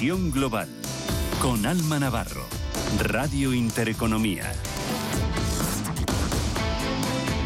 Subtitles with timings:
[0.00, 0.66] Visión Global
[1.42, 2.46] con Alma Navarro,
[3.00, 4.50] Radio Intereconomía.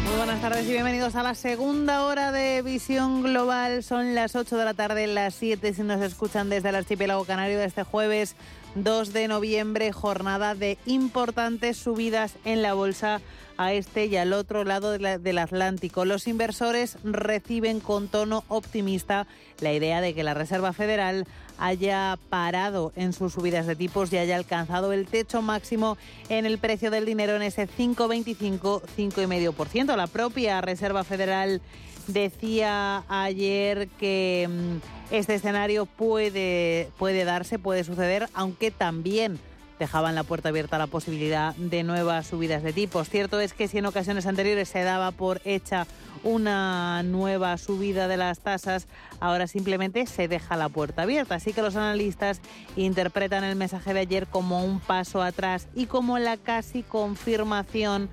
[0.05, 3.83] Muy buenas tardes y bienvenidos a la segunda hora de Visión Global.
[3.83, 7.57] Son las 8 de la tarde, las 7 si nos escuchan desde el archipiélago canario
[7.57, 8.37] de este jueves
[8.75, 13.19] 2 de noviembre, jornada de importantes subidas en la bolsa
[13.57, 16.05] a este y al otro lado del Atlántico.
[16.05, 19.27] Los inversores reciben con tono optimista
[19.59, 21.25] la idea de que la Reserva Federal
[21.57, 25.97] haya parado en sus subidas de tipos y haya alcanzado el techo máximo
[26.29, 29.95] en el precio del dinero en ese 5,25, 5,5%.
[29.95, 31.61] La propia Reserva Federal
[32.07, 39.39] decía ayer que mm, este escenario puede, puede darse, puede suceder, aunque también
[39.79, 43.09] dejaban la puerta abierta a la posibilidad de nuevas subidas de tipos.
[43.09, 45.87] Cierto es que si en ocasiones anteriores se daba por hecha
[46.23, 48.87] una nueva subida de las tasas,
[49.19, 51.35] ahora simplemente se deja la puerta abierta.
[51.35, 52.41] Así que los analistas
[52.75, 58.09] interpretan el mensaje de ayer como un paso atrás y como la casi confirmación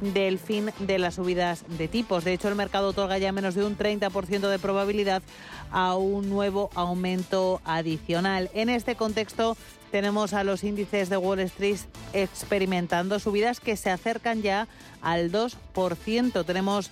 [0.00, 2.24] del fin de las subidas de tipos.
[2.24, 5.22] De hecho, el mercado otorga ya menos de un 30% de probabilidad
[5.70, 8.50] a un nuevo aumento adicional.
[8.54, 9.56] En este contexto,
[9.96, 11.78] tenemos a los índices de Wall Street
[12.12, 14.68] experimentando subidas que se acercan ya
[15.00, 16.44] al 2%.
[16.44, 16.90] Tenemos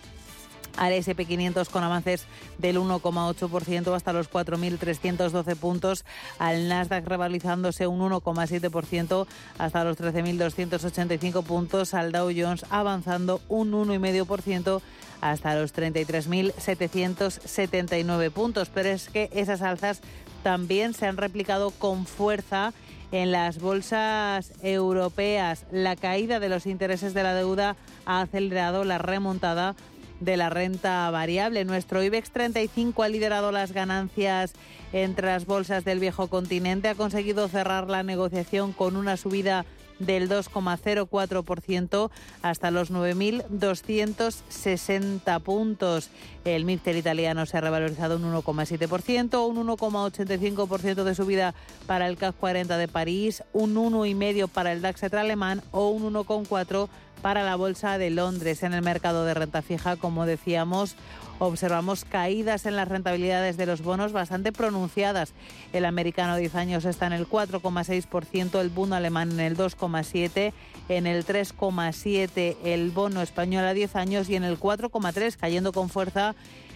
[0.79, 2.25] al SP500 con avances
[2.57, 6.07] del 1,8% hasta los 4.312 puntos,
[6.39, 9.27] al Nasdaq revalizándose un 1,7%
[9.59, 14.81] hasta los 13.285 puntos, al Dow Jones avanzando un 1,5%
[15.21, 18.71] hasta los 33.779 puntos.
[18.73, 20.01] Pero es que esas alzas
[20.43, 22.73] también se han replicado con fuerza
[23.15, 25.67] en las bolsas europeas.
[25.71, 29.77] La caída de los intereses de la deuda ha acelerado la remontada
[30.19, 31.65] de la renta variable.
[31.65, 34.55] Nuestro IBEX 35 ha liderado las ganancias
[34.93, 36.89] entre las bolsas del viejo continente.
[36.89, 39.65] Ha conseguido cerrar la negociación con una subida
[39.99, 42.11] del 2,04%
[42.43, 46.11] hasta los 9.260 puntos.
[46.45, 51.55] El MIPTER italiano se ha revalorizado un 1,7%, un 1,85% de subida
[51.87, 56.89] para el CAC 40 de París, un 1,5% para el DAX alemán o un 1,4%
[57.23, 58.63] para la Bolsa de Londres.
[58.63, 60.97] En el mercado de renta fija, como decíamos,
[61.39, 65.33] observamos caídas en las rentabilidades de los bonos bastante pronunciadas.
[65.73, 70.53] El americano 10 años está en el 4,6%, el bono alemán en el 2,7%,
[70.89, 75.89] en el 3,7% el bono español a 10 años y en el 4,3% cayendo con
[75.89, 76.35] fuerza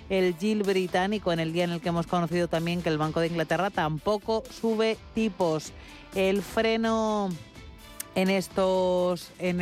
[0.08, 3.20] el GIL británico en el día en el que hemos conocido también que el Banco
[3.20, 5.72] de Inglaterra tampoco sube tipos.
[6.14, 7.28] El freno
[8.18, 9.60] en, estos, en,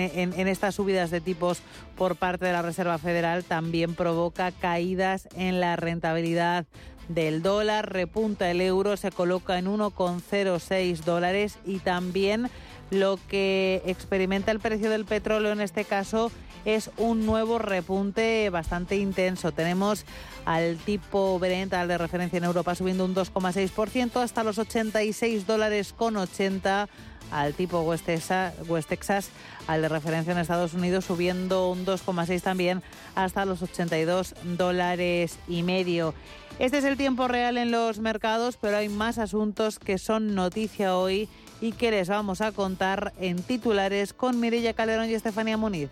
[0.49, 1.61] estas subidas de tipos
[1.94, 6.65] por parte de la Reserva Federal también provoca caídas en la rentabilidad
[7.09, 12.49] del dólar, repunta el euro, se coloca en 1,06 dólares y también
[12.91, 16.33] lo que experimenta el precio del petróleo en este caso
[16.65, 19.53] es un nuevo repunte bastante intenso.
[19.53, 20.06] Tenemos
[20.47, 25.93] al tipo Brent, al de referencia en Europa, subiendo un 2,6% hasta los 86 dólares
[25.93, 26.89] con 80
[27.31, 29.31] al tipo West Texas,
[29.67, 32.83] al de referencia en Estados Unidos, subiendo un 2,6 también
[33.15, 36.15] hasta los 82 dólares y medio.
[36.59, 40.97] Este es el tiempo real en los mercados, pero hay más asuntos que son noticia
[40.97, 41.29] hoy
[41.61, 45.91] y que les vamos a contar en titulares con Mirella Calderón y Estefanía Muniz.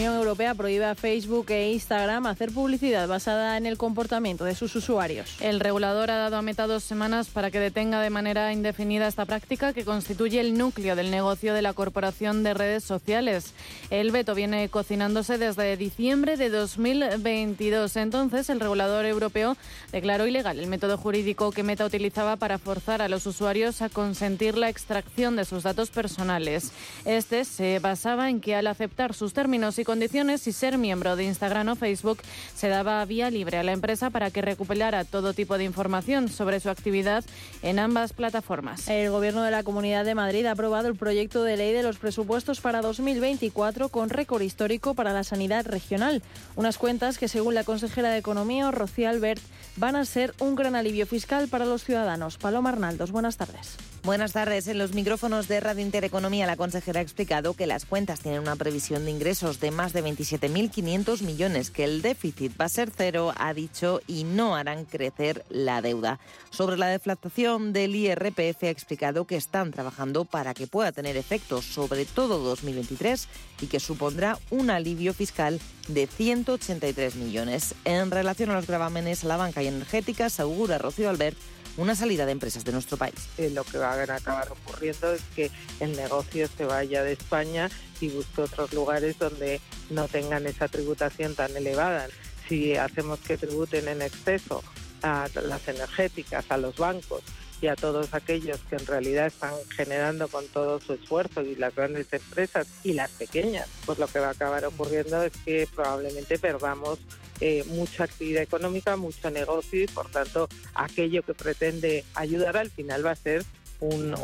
[0.00, 4.74] Unión Europea prohíbe a Facebook e Instagram hacer publicidad basada en el comportamiento de sus
[4.74, 5.36] usuarios.
[5.40, 9.26] El regulador ha dado a Meta dos semanas para que detenga de manera indefinida esta
[9.26, 13.52] práctica que constituye el núcleo del negocio de la Corporación de Redes Sociales.
[13.90, 17.94] El veto viene cocinándose desde diciembre de 2022.
[17.96, 19.54] Entonces, el regulador europeo
[19.92, 24.56] declaró ilegal el método jurídico que Meta utilizaba para forzar a los usuarios a consentir
[24.56, 26.72] la extracción de sus datos personales.
[27.04, 31.24] Este se basaba en que al aceptar sus términos y condiciones y ser miembro de
[31.24, 32.18] Instagram o Facebook,
[32.54, 36.60] se daba vía libre a la empresa para que recuperara todo tipo de información sobre
[36.60, 37.24] su actividad
[37.62, 38.86] en ambas plataformas.
[38.86, 41.98] El Gobierno de la Comunidad de Madrid ha aprobado el proyecto de ley de los
[41.98, 46.22] presupuestos para 2024 con récord histórico para la sanidad regional.
[46.54, 49.42] Unas cuentas que, según la consejera de Economía, Rocío Albert,
[49.74, 52.38] van a ser un gran alivio fiscal para los ciudadanos.
[52.38, 53.76] Paloma Arnaldos, buenas tardes.
[54.02, 54.66] Buenas tardes.
[54.66, 58.56] En los micrófonos de Radio Intereconomía, la consejera ha explicado que las cuentas tienen una
[58.56, 63.34] previsión de ingresos de más de 27.500 millones, que el déficit va a ser cero,
[63.36, 66.18] ha dicho, y no harán crecer la deuda.
[66.48, 71.66] Sobre la deflactación del IRPF, ha explicado que están trabajando para que pueda tener efectos
[71.66, 73.28] sobre todo 2023
[73.60, 77.74] y que supondrá un alivio fiscal de 183 millones.
[77.84, 81.36] En relación a los gravámenes a la banca y energética, asegura Rocío Albert
[81.76, 83.14] una salida de empresas de nuestro país.
[83.38, 85.50] Eh, lo que va a acabar ocurriendo es que
[85.80, 87.70] el negocio se vaya de España
[88.00, 92.08] y busque otros lugares donde no tengan esa tributación tan elevada.
[92.48, 94.62] Si hacemos que tributen en exceso
[95.02, 97.22] a las energéticas, a los bancos
[97.60, 101.74] y a todos aquellos que en realidad están generando con todo su esfuerzo y las
[101.74, 106.38] grandes empresas y las pequeñas, pues lo que va a acabar ocurriendo es que probablemente
[106.38, 106.98] perdamos
[107.40, 113.04] eh, mucha actividad económica, mucho negocio y por tanto aquello que pretende ayudar al final
[113.04, 113.44] va a ser
[113.80, 114.14] un,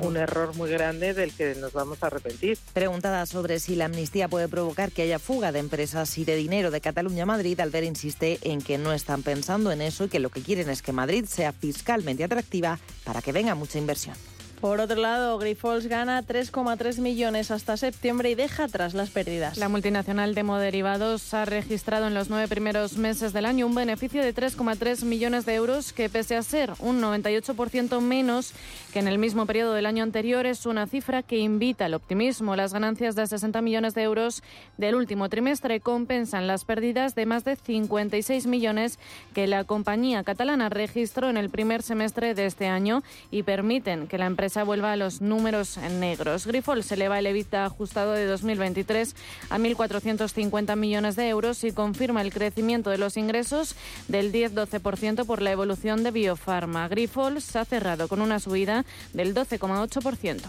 [0.00, 2.58] un, error muy grande del que nos vamos a arrepentir.
[2.72, 6.70] Preguntada sobre si la amnistía puede provocar que haya fuga de empresas y de dinero
[6.70, 10.20] de Cataluña a Madrid, Albert insiste en que no están pensando en eso y que
[10.20, 14.16] lo que quieren es que Madrid sea fiscalmente atractiva para que venga mucha inversión.
[14.60, 19.58] Por otro lado, Grifols gana 3,3 millones hasta septiembre y deja atrás las pérdidas.
[19.58, 24.22] La multinacional de moderivados ha registrado en los nueve primeros meses del año un beneficio
[24.22, 28.54] de 3,3 millones de euros que, pese a ser un 98% menos
[28.96, 32.56] que en el mismo periodo del año anterior, es una cifra que invita al optimismo.
[32.56, 34.42] Las ganancias de 60 millones de euros
[34.78, 38.98] del último trimestre compensan las pérdidas de más de 56 millones
[39.34, 44.16] que la compañía catalana registró en el primer semestre de este año y permiten que
[44.16, 46.46] la empresa vuelva a los números negros.
[46.46, 49.14] Grifol se eleva el EBITDA ajustado de 2023
[49.50, 53.76] a 1.450 millones de euros y confirma el crecimiento de los ingresos
[54.08, 56.88] del 10-12% por la evolución de Biofarma.
[56.88, 60.40] Grifols ha cerrado con una subida del 12,8%.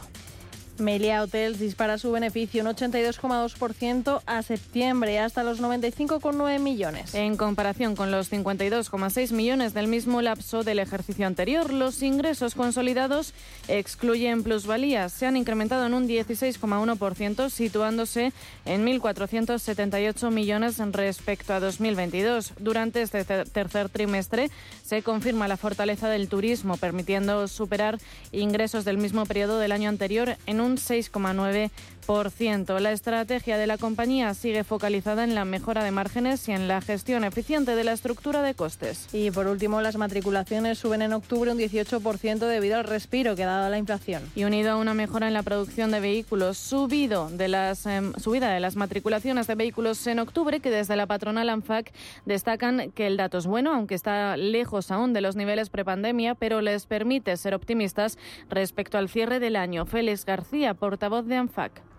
[0.80, 7.14] Melia Hotels dispara su beneficio un 82,2% a septiembre hasta los 95,9 millones.
[7.16, 13.34] En comparación con los 52,6 millones del mismo lapso del ejercicio anterior, los ingresos consolidados
[13.68, 15.14] excluyen plusvalías.
[15.14, 18.34] Se han incrementado en un 16,1%, situándose
[18.66, 22.54] en 1.478 millones respecto a 2022.
[22.60, 24.50] Durante este tercer trimestre
[24.84, 27.98] se confirma la fortaleza del turismo, permitiendo superar
[28.32, 31.72] ingresos del mismo periodo del año anterior en un un 6,9
[32.80, 36.80] la estrategia de la compañía sigue focalizada en la mejora de márgenes y en la
[36.80, 39.14] gestión eficiente de la estructura de costes.
[39.14, 43.48] Y por último, las matriculaciones suben en octubre un 18% debido al respiro que ha
[43.48, 44.24] dado la inflación.
[44.36, 48.54] Y unido a una mejora en la producción de vehículos, subido de las, em, subida
[48.54, 51.92] de las matriculaciones de vehículos en octubre, que desde la patronal ANFAC
[52.26, 56.62] destacan que el dato es bueno, aunque está lejos aún de los niveles prepandemia, pero
[56.62, 58.18] les permite ser optimistas
[58.50, 59.86] respecto al cierre del año.
[59.86, 61.97] Félix García, portavoz de ANFAC.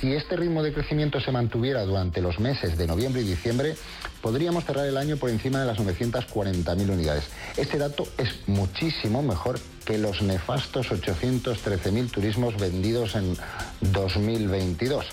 [0.00, 3.76] Si este ritmo de crecimiento se mantuviera durante los meses de noviembre y diciembre,
[4.20, 7.24] podríamos cerrar el año por encima de las 940.000 unidades.
[7.56, 13.36] Este dato es muchísimo mejor que los nefastos 813.000 turismos vendidos en
[13.80, 15.06] 2022.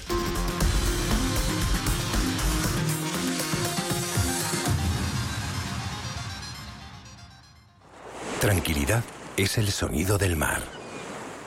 [8.39, 9.03] Tranquilidad
[9.35, 10.63] es el sonido del mar.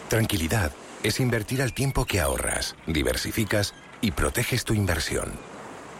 [0.08, 5.32] Tranquilidad es invertir al tiempo que ahorras, diversificas y proteges tu inversión.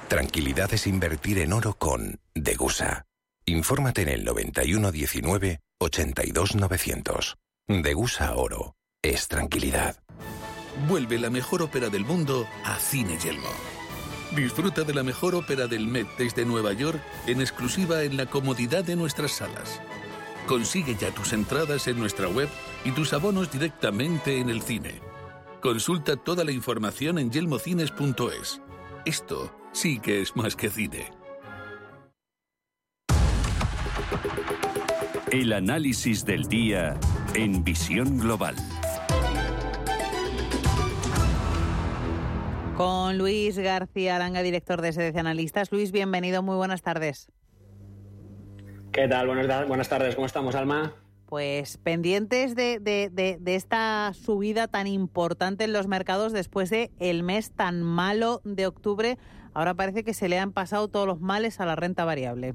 [0.08, 3.06] Tranquilidad es invertir en oro con Degusa.
[3.46, 7.37] Infórmate en el 9119 82900.
[7.69, 9.96] Degusa Oro es tranquilidad.
[10.88, 13.48] Vuelve la mejor ópera del mundo a Cine Yelmo.
[14.36, 18.84] Disfruta de la mejor ópera del Met desde Nueva York en exclusiva en la comodidad
[18.84, 19.81] de nuestras salas.
[20.46, 22.49] Consigue ya tus entradas en nuestra web
[22.84, 25.01] y tus abonos directamente en el cine.
[25.61, 28.61] Consulta toda la información en yelmocines.es.
[29.05, 31.13] Esto sí que es más que cine.
[35.31, 36.99] El análisis del día
[37.34, 38.56] en visión global.
[42.77, 45.70] Con Luis García Aranga, director de Sede Analistas.
[45.70, 47.29] Luis, bienvenido, muy buenas tardes.
[48.93, 49.27] ¿Qué tal?
[49.27, 50.93] Buenas, tardes, ¿cómo estamos, Alma?
[51.25, 57.53] Pues pendientes de, de, esta subida tan importante en los mercados después de el mes
[57.53, 59.17] tan malo de octubre.
[59.55, 62.55] Ahora parece que se le han pasado todos los males a la renta variable.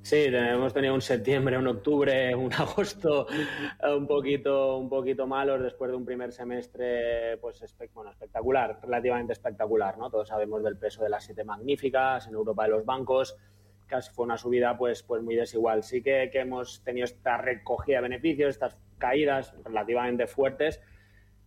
[0.00, 5.62] Sí, hemos tenido un septiembre, un octubre, un agosto eh, un poquito, un poquito malos
[5.62, 9.98] después de un primer semestre pues espectacular, relativamente espectacular.
[9.98, 10.08] ¿no?
[10.08, 13.36] Todos sabemos del peso de las siete magníficas en Europa de los bancos
[13.92, 15.82] casi fue una subida pues, pues muy desigual.
[15.82, 20.80] Sí que, que hemos tenido esta recogida de beneficios, estas caídas relativamente fuertes,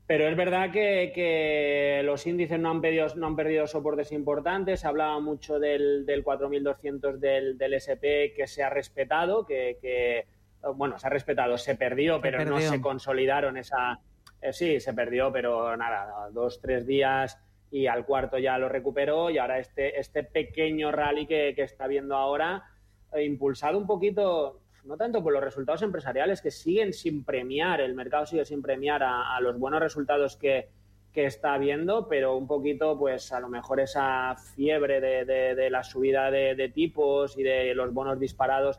[0.07, 4.81] pero es verdad que, los índices no han, perdido, no han perdido soportes importantes.
[4.81, 10.27] Se hablaba mucho del, del 4.200 del, del, SP que se ha respetado, que,
[10.75, 13.99] bueno, se ha respetado, se perdió, pero no se consolidaron esa...
[14.41, 17.39] Eh, sí, se perdió, pero nada, dos, tres días
[17.75, 21.87] y al cuarto ya lo recuperó y ahora este, este pequeño rally que, que está
[21.87, 22.63] viendo ahora,
[23.11, 27.93] eh, impulsado un poquito no tanto por los resultados empresariales que siguen sin premiar, el
[27.95, 30.69] mercado sigue sin premiar a, los buenos resultados que,
[31.15, 36.71] está habiendo, pero un poquito, pues a lo mejor esa fiebre de, la subida de,
[36.73, 38.77] tipos y de los bonos disparados,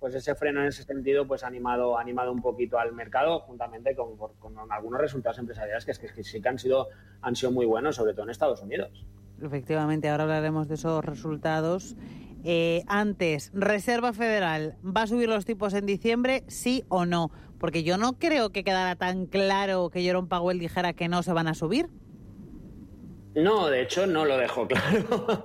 [0.00, 3.96] pues ese freno en ese sentido, pues ha animado, animado un poquito al mercado, juntamente
[3.96, 4.16] con,
[4.70, 6.88] algunos resultados empresariales que, que, sí que han sido,
[7.20, 9.06] han sido muy buenos, sobre todo en Estados Unidos.
[9.42, 11.96] Efectivamente, ahora hablaremos de esos resultados
[12.44, 17.30] eh, antes, Reserva Federal, ¿va a subir los tipos en diciembre, sí o no?
[17.58, 21.32] Porque yo no creo que quedara tan claro que Jerome Powell dijera que no se
[21.32, 21.88] van a subir.
[23.38, 25.44] No, de hecho no lo dejó claro.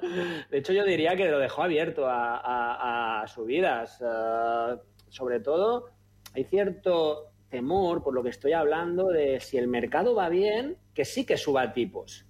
[0.49, 4.01] De hecho yo diría que lo dejó abierto a, subidas.
[4.01, 4.77] Eh,
[5.09, 5.89] sobre todo
[6.33, 11.05] hay cierto temor, por lo que estoy hablando, de si el mercado va bien, que
[11.05, 12.25] sí que suba tipos.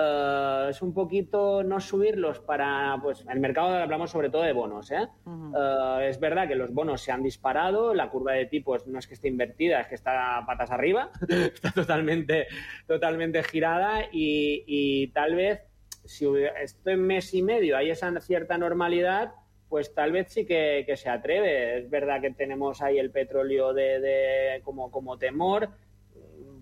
[0.00, 4.92] Eh, es un poquito no subirlos para, pues, el mercado hablamos sobre todo de bonos,
[4.92, 5.08] ¿eh?
[5.26, 9.08] Eh, es verdad que los bonos se han disparado, la curva de tipos no es
[9.08, 12.46] que esté invertida, es que está patas arriba, está totalmente,
[12.86, 15.62] totalmente girada y, tal vez
[16.04, 16.26] si
[16.62, 19.32] esto en mes y medio hay esa cierta normalidad,
[19.68, 21.78] pues tal vez sí que, se atreve.
[21.78, 25.70] Es verdad que tenemos ahí el petróleo de, como, como temor,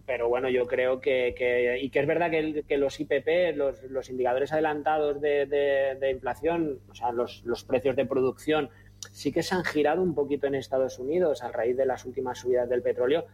[0.07, 1.35] pero bueno, yo creo que,
[1.83, 7.65] y que es verdad que, los IPP, los, indicadores adelantados de, inflación, o sea, los,
[7.67, 8.71] precios de producción,
[9.13, 12.39] sí que se han girado un poquito en Estados Unidos a raíz de las últimas
[12.39, 13.27] subidas del petróleo,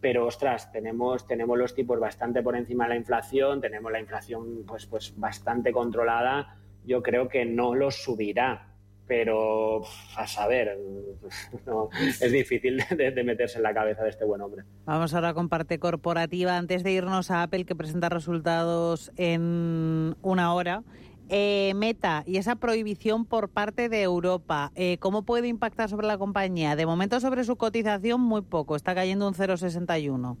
[0.00, 4.64] pero ostras, tenemos, tenemos los tipos bastante por encima de la inflación, tenemos la inflación
[4.66, 8.73] pues, pues bastante controlada, yo creo que no los subirá
[9.06, 9.82] pero
[10.16, 10.78] a saber,
[12.20, 14.64] es difícil de, meterse en la cabeza de este buen hombre.
[14.84, 16.56] Vamos ahora con parte corporativa.
[16.56, 20.82] Antes de irnos a Apple, que presenta resultados en una hora.
[21.30, 26.18] Eh, Meta y esa prohibición por parte de Europa, eh, ¿cómo puede impactar sobre la
[26.18, 26.76] compañía?
[26.76, 30.36] De momento sobre su cotización muy poco, está cayendo un 0,61.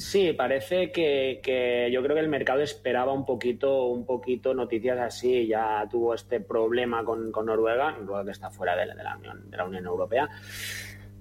[0.00, 5.46] Sí, parece que, yo creo que el mercado esperaba un poquito, un poquito noticias así.
[5.46, 10.26] Ya tuvo este problema con, Noruega, Noruega que está fuera de la, Unión, Europea.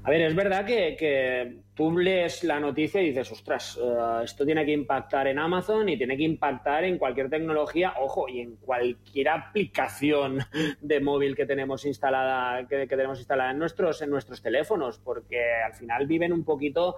[0.03, 4.65] A ver, es verdad que, tú lees la noticia y dices, ostras, eh, esto tiene
[4.65, 9.27] que impactar en Amazon y tiene que impactar en cualquier tecnología, ojo, y en cualquier
[9.27, 10.39] aplicación
[10.81, 15.41] de móvil que tenemos instalada, que, que tenemos instalada en nuestros, en nuestros teléfonos, porque
[15.65, 16.95] al final viven un poquito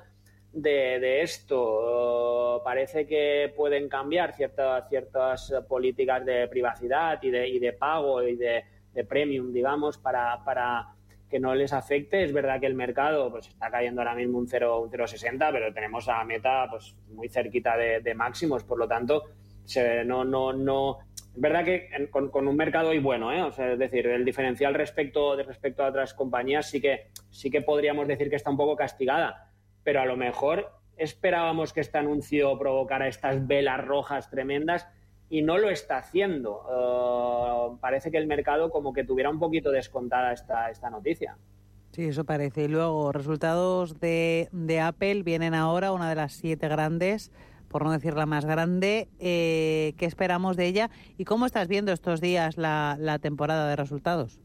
[0.53, 2.61] de, esto.
[2.63, 8.35] parece que pueden cambiar ciertas, ciertas políticas de privacidad y de, y de pago y
[8.35, 8.63] de,
[9.07, 10.93] premium, digamos, para, para,
[11.29, 12.23] que no les afecte.
[12.23, 16.23] Es verdad que el mercado pues, está cayendo ahora mismo un 0,60, pero tenemos a
[16.23, 19.23] meta pues, muy cerquita de, máximos, por lo tanto,
[20.05, 20.99] no, no, no.
[21.33, 23.47] Es verdad que con, un mercado hoy bueno, ¿eh?
[23.47, 28.05] es decir, el diferencial respecto, de respecto a otras compañías sí que, sí que podríamos
[28.05, 29.50] decir que está un poco castigada
[29.83, 34.87] pero a lo mejor esperábamos que este anuncio provocara estas velas rojas tremendas
[35.29, 36.61] y no lo está haciendo.
[36.69, 41.37] Eh, parece que el mercado como que tuviera un poquito descontada esta, esta noticia.
[41.91, 42.63] Sí, eso parece.
[42.63, 44.49] Y luego, resultados de,
[44.81, 47.31] Apple vienen ahora, una de las siete grandes,
[47.67, 49.09] por no decir la más grande.
[49.19, 50.89] Eh, ¿Qué esperamos de ella?
[51.17, 54.39] ¿Y cómo estás viendo estos días la, la temporada de resultados?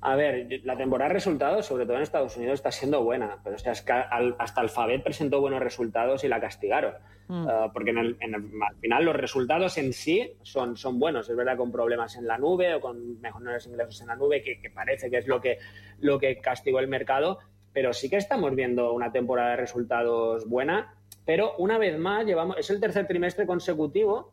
[0.00, 3.38] A ver, la temporada de resultados, sobre todo en Estados Unidos, está siendo buena.
[3.42, 6.94] Pero o sea, es que hasta Alphabet presentó buenos resultados y la castigaron.
[7.28, 7.46] Mm.
[7.48, 11.28] Ah, porque en el, al final los resultados en sí son, son buenos.
[11.28, 14.70] Es verdad, con problemas en la nube o con mejores ingresos en la nube, que,
[14.70, 15.58] parece que es lo que,
[16.00, 17.38] lo que castigó el mercado.
[17.72, 20.94] Pero sí que estamos viendo una temporada de resultados buena.
[21.24, 24.32] Pero una vez más, llevamos, es el tercer trimestre consecutivo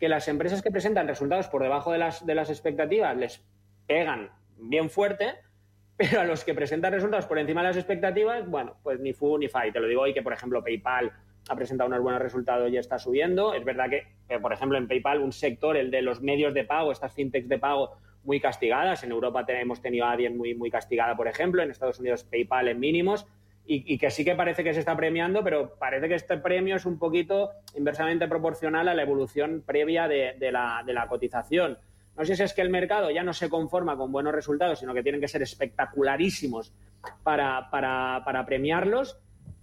[0.00, 3.44] que las empresas que presentan resultados por debajo de las, de las expectativas les
[3.86, 4.30] pegan
[4.68, 5.34] bien fuerte,
[5.96, 9.38] pero a los que presentan resultados por encima de las expectativas, bueno, pues ni fu
[9.38, 9.62] ni fa.
[9.70, 11.12] te lo digo hoy que, por ejemplo, PayPal
[11.48, 13.54] ha presentado unos buenos resultados y está subiendo.
[13.54, 16.92] Es verdad que, por ejemplo, en PayPal un sector, el de los medios de pago,
[16.92, 19.02] estas fintechs de pago muy castigadas.
[19.02, 21.62] En Europa hemos tenido a alguien muy, muy castigada, por ejemplo.
[21.62, 23.26] En Estados Unidos PayPal en mínimos.
[23.64, 26.84] Y, que sí que parece que se está premiando, pero parece que este premio es
[26.84, 31.78] un poquito inversamente proporcional a la evolución previa de, la, de la cotización.
[32.16, 34.92] No sé si es que el mercado ya no se conforma con buenos resultados, sino
[34.92, 36.74] que tienen que ser espectacularísimos
[37.22, 39.18] para, para, premiarlos,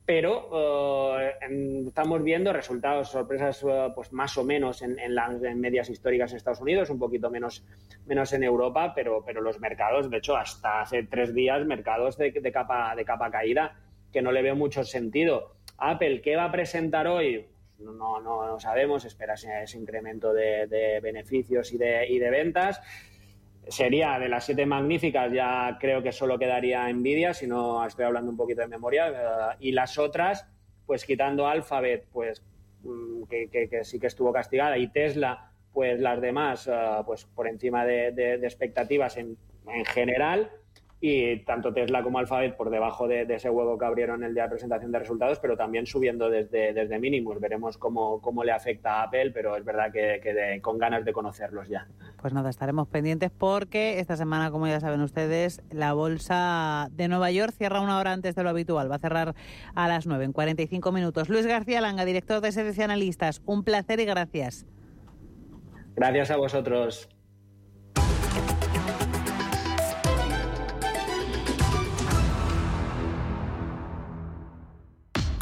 [0.06, 1.36] pero eh,
[1.86, 6.62] estamos viendo resultados, sorpresas eh, pues más o menos en, las medias históricas en Estados
[6.62, 7.64] Unidos, un poquito menos,
[8.08, 12.52] menos en Europa, pero, pero los mercados, de hecho, hasta hace tres días, mercados de,
[12.52, 13.76] capa, de capa caída,
[14.12, 15.56] que no le veo mucho sentido.
[15.78, 17.46] Apple, ¿qué va a presentar hoy?
[17.80, 22.82] No, no, sabemos, espera ese, incremento de, beneficios y de, y de ventas.
[23.68, 28.32] Sería de las siete magníficas, ya creo que solo quedaría Nvidia, si no estoy hablando
[28.32, 30.48] un poquito de memoria, eh, y las otras,
[30.86, 32.44] pues quitando Alphabet, pues
[32.84, 36.74] mm, que, sí que estuvo castigada, y Tesla, pues las demás, eh,
[37.06, 40.50] pues por encima de, expectativas en, en general
[41.02, 44.50] y tanto Tesla como Alphabet por debajo de, ese huevo que abrieron el día de
[44.50, 47.40] presentación de resultados, pero también subiendo desde, desde mínimos.
[47.40, 51.70] Veremos cómo, cómo le afecta a Apple, pero es verdad que, con ganas de conocerlos
[51.70, 51.88] ya.
[52.22, 57.32] Pues nada, estaremos pendientes porque esta semana, como ya saben ustedes, la bolsa de Nueva
[57.32, 58.92] York cierra una hora antes de lo habitual.
[58.92, 59.36] Va a cerrar
[59.76, 61.30] a las 9 en 45 minutos.
[61.30, 64.66] Luis García Langa, director de Sedes Analistas, un placer y gracias.
[65.96, 67.10] Gracias a vosotros.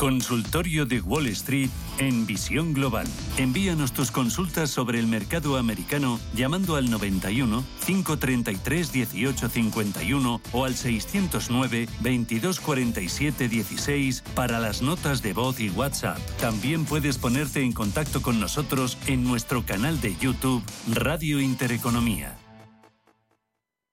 [0.08, 3.06] Consultorio de Wall Street en Visión Global.
[3.36, 11.90] Envíanos tus consultas sobre el mercado americano llamando al 91 533 1851 o al 609
[12.00, 16.20] 2247 16 para las notas de voz y WhatsApp.
[16.40, 22.47] También puedes ponerte en contacto con nosotros en nuestro canal de YouTube Radio Intereconomía.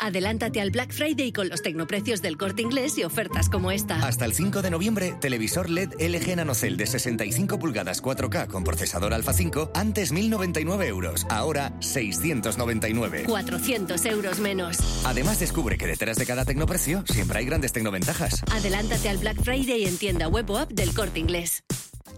[0.04, 4.06] Adelántate al Black Friday con los tecnoprecios del corte inglés y ofertas como esta.
[4.06, 9.14] Hasta el 5 de noviembre, televisor LED LG NanoCell de 65 pulgadas 4K con procesador
[9.14, 13.24] Alpha 5, antes 1.099 euros, ahora 699.
[13.26, 14.76] 400 euros menos.
[15.06, 18.42] Además, descubre que detrás de cada tecnoprecio siempre hay grandes tecnoventajas.
[18.52, 21.64] Adelántate al Black Friday en tienda web o app del corte inglés.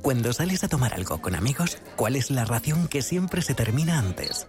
[0.03, 4.01] Cuando sales a tomar algo con amigos, ¿cuál es la ración que siempre se termina
[4.01, 4.49] antes?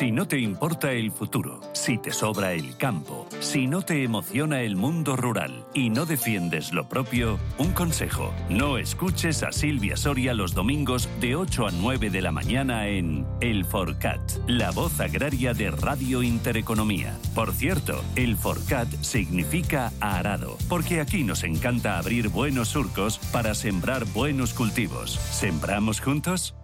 [0.00, 4.62] Si no te importa el futuro, si te sobra el campo, si no te emociona
[4.62, 10.32] el mundo rural y no defiendes lo propio, un consejo, no escuches a Silvia Soria
[10.32, 15.52] los domingos de 8 a 9 de la mañana en El Forcat, la voz agraria
[15.52, 17.14] de Radio Intereconomía.
[17.34, 24.06] Por cierto, el Forcat significa arado, porque aquí nos encanta abrir buenos surcos para sembrar
[24.06, 25.20] buenos cultivos.
[25.30, 26.54] ¿Sembramos juntos?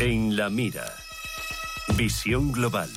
[0.00, 0.86] En la mira.
[1.98, 2.88] Visión global.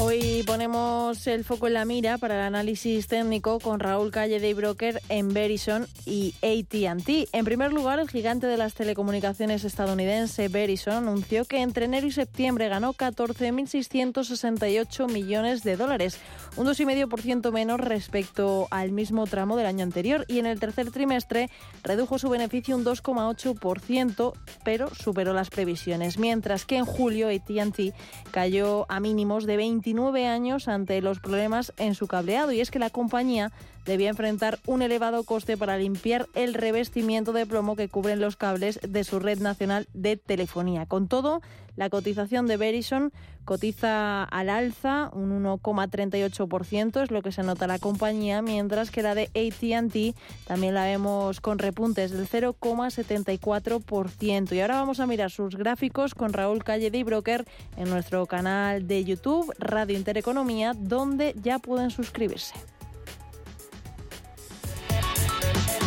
[0.00, 4.54] Hoy ponemos el foco en la mira para el análisis técnico con Raúl Calle de
[4.54, 7.26] Broker en Verizon y AT&T.
[7.32, 12.12] En primer lugar, el gigante de las telecomunicaciones estadounidense Verizon anunció que entre enero y
[12.12, 16.20] septiembre ganó 14.668 millones de dólares,
[16.56, 21.50] un 2,5% menos respecto al mismo tramo del año anterior y en el tercer trimestre
[21.82, 24.32] redujo su beneficio un 2,8%,
[24.62, 27.92] pero superó las previsiones, mientras que en julio AT&T
[28.30, 29.87] cayó a mínimos de 20
[30.26, 33.52] años ante los problemas en su cableado y es que la compañía
[33.88, 38.78] debía enfrentar un elevado coste para limpiar el revestimiento de plomo que cubren los cables
[38.86, 40.84] de su red nacional de telefonía.
[40.86, 41.40] Con todo,
[41.74, 43.14] la cotización de Verizon
[43.46, 49.14] cotiza al alza un 1,38%, es lo que se nota la compañía, mientras que la
[49.14, 50.14] de ATT
[50.46, 54.52] también la vemos con repuntes del 0,74%.
[54.52, 57.46] Y ahora vamos a mirar sus gráficos con Raúl Calle de Broker
[57.78, 62.52] en nuestro canal de YouTube, Radio Intereconomía, donde ya pueden suscribirse.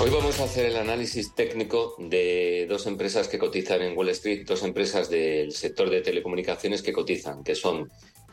[0.01, 4.47] Hoy vamos a hacer el análisis técnico de dos empresas que cotizan en Wall Street,
[4.47, 7.83] dos empresas del sector de telecomunicaciones que cotizan, que son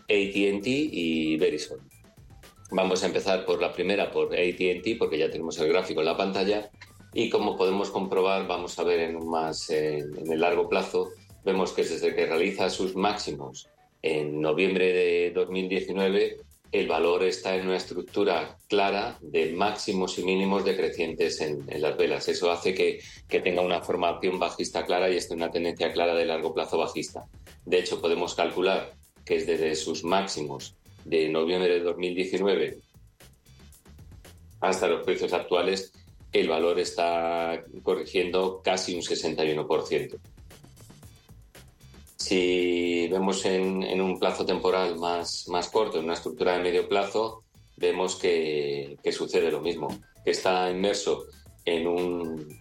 [0.04, 1.86] ATT y Verizon.
[2.70, 6.16] Vamos a empezar por la primera, por ATT, porque ya tenemos el gráfico en la
[6.16, 6.70] pantalla.
[7.12, 11.10] Y como podemos comprobar, vamos a ver en, más, en el largo plazo,
[11.44, 13.68] vemos que desde que realiza sus máximos
[14.00, 16.38] en noviembre de 2019
[16.70, 22.28] el valor está en una estructura clara de máximos y mínimos decrecientes en, las velas.
[22.28, 23.00] Eso hace que,
[23.40, 27.24] tenga una formación bajista clara y esté una tendencia clara de largo plazo bajista.
[27.64, 28.92] De hecho, podemos calcular
[29.24, 32.78] que es desde sus máximos de noviembre de 2019
[34.60, 35.92] hasta los precios actuales,
[36.32, 40.18] el valor está corrigiendo casi un 61%.
[42.18, 47.44] Si vemos en, un plazo temporal más, más corto, en una estructura de medio plazo,
[47.76, 49.88] vemos que, sucede lo mismo,
[50.24, 51.26] que está inmerso
[51.64, 52.60] en, un,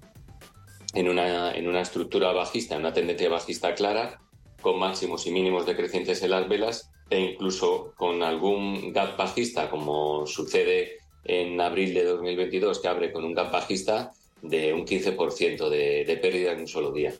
[0.93, 4.21] en, una, en una estructura bajista, en una tendencia bajista clara,
[4.61, 10.27] con máximos y mínimos decrecientes en las velas e incluso con algún gap bajista, como
[10.27, 16.05] sucede en abril de 2022, que abre con un gap bajista de un 15% de,
[16.05, 17.13] de pérdida en un solo día.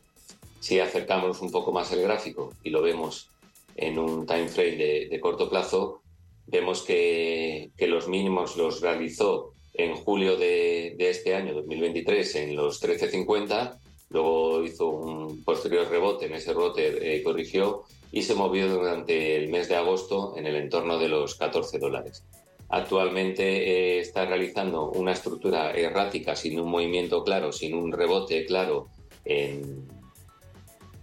[0.59, 3.29] Si acercamos un poco más el gráfico y lo vemos
[3.75, 6.01] en un time frame de, corto plazo,
[6.47, 13.77] vemos que, los mínimos los realizó en julio de, este año, 2023, en los 13.50,
[14.09, 19.49] luego hizo un posterior rebote, en ese rebote eh, corrigió y se movió durante el
[19.49, 22.23] mes de agosto en el entorno de los 14 dólares.
[22.69, 28.87] Actualmente eh, está realizando una estructura errática, sin un movimiento claro, sin un rebote claro
[29.23, 29.85] en,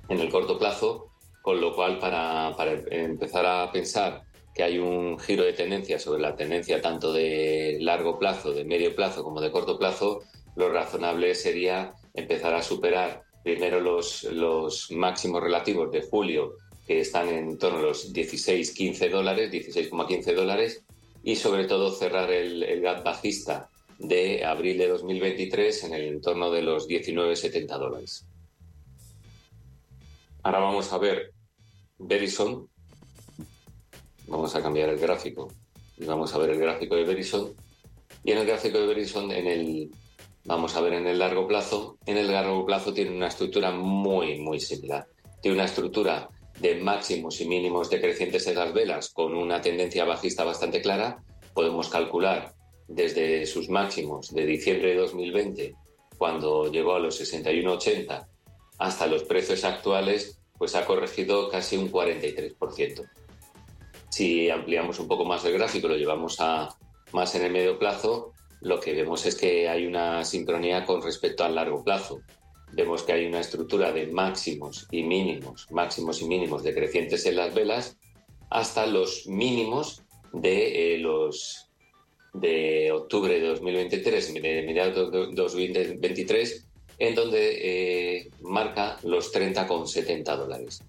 [0.09, 1.11] en el corto plazo,
[1.43, 2.55] con lo cual para,
[2.90, 4.23] empezar a pensar
[4.55, 8.95] que hay un giro de tendencia sobre la tendencia tanto de largo plazo, de medio
[8.95, 10.23] plazo como de corto plazo,
[10.57, 16.55] lo razonable sería empezar a superar primero los, máximos relativos de julio,
[16.87, 20.85] que están en torno a los 16-15 dólares, 16,15 dólares,
[21.23, 26.51] y sobre todo cerrar el, el gap bajista de abril de 2023 en el entorno
[26.51, 28.27] de los 19,70 dólares.
[30.44, 31.33] Ahora vamos a ver
[31.98, 32.68] Verizon.
[34.26, 35.48] Vamos a cambiar el gráfico
[35.96, 37.54] y vamos a ver el gráfico de Verizon.
[38.22, 39.90] Y en el gráfico de Verizon, en el,
[40.44, 44.38] vamos a ver en el largo plazo, en el largo plazo tiene una estructura muy,
[44.38, 45.07] muy similar.
[45.40, 46.28] Tiene una estructura
[46.61, 51.24] de máximos y mínimos decrecientes en las velas con una tendencia bajista bastante clara.
[51.54, 52.54] Podemos calcular
[52.87, 55.74] desde sus máximos de diciembre de 2020,
[56.18, 58.26] cuando llegó a los 61,80
[58.85, 63.09] hasta los precios actuales, pues ha corregido casi un 43%.
[64.11, 66.68] Si ampliamos un poco más el gráfico, lo llevamos a
[67.12, 71.44] más en el medio plazo, lo que vemos es que hay una sincronía con respecto
[71.44, 72.20] al largo plazo.
[72.73, 77.55] Vemos que hay una estructura de máximos y mínimos, máximos y mínimos decrecientes en las
[77.55, 77.97] velas,
[78.51, 81.70] hasta los mínimos de eh, los
[82.35, 86.63] de octubre de 2023, de mediados de 2023,
[86.98, 90.83] en donde eh, marca los 30,70 dólares.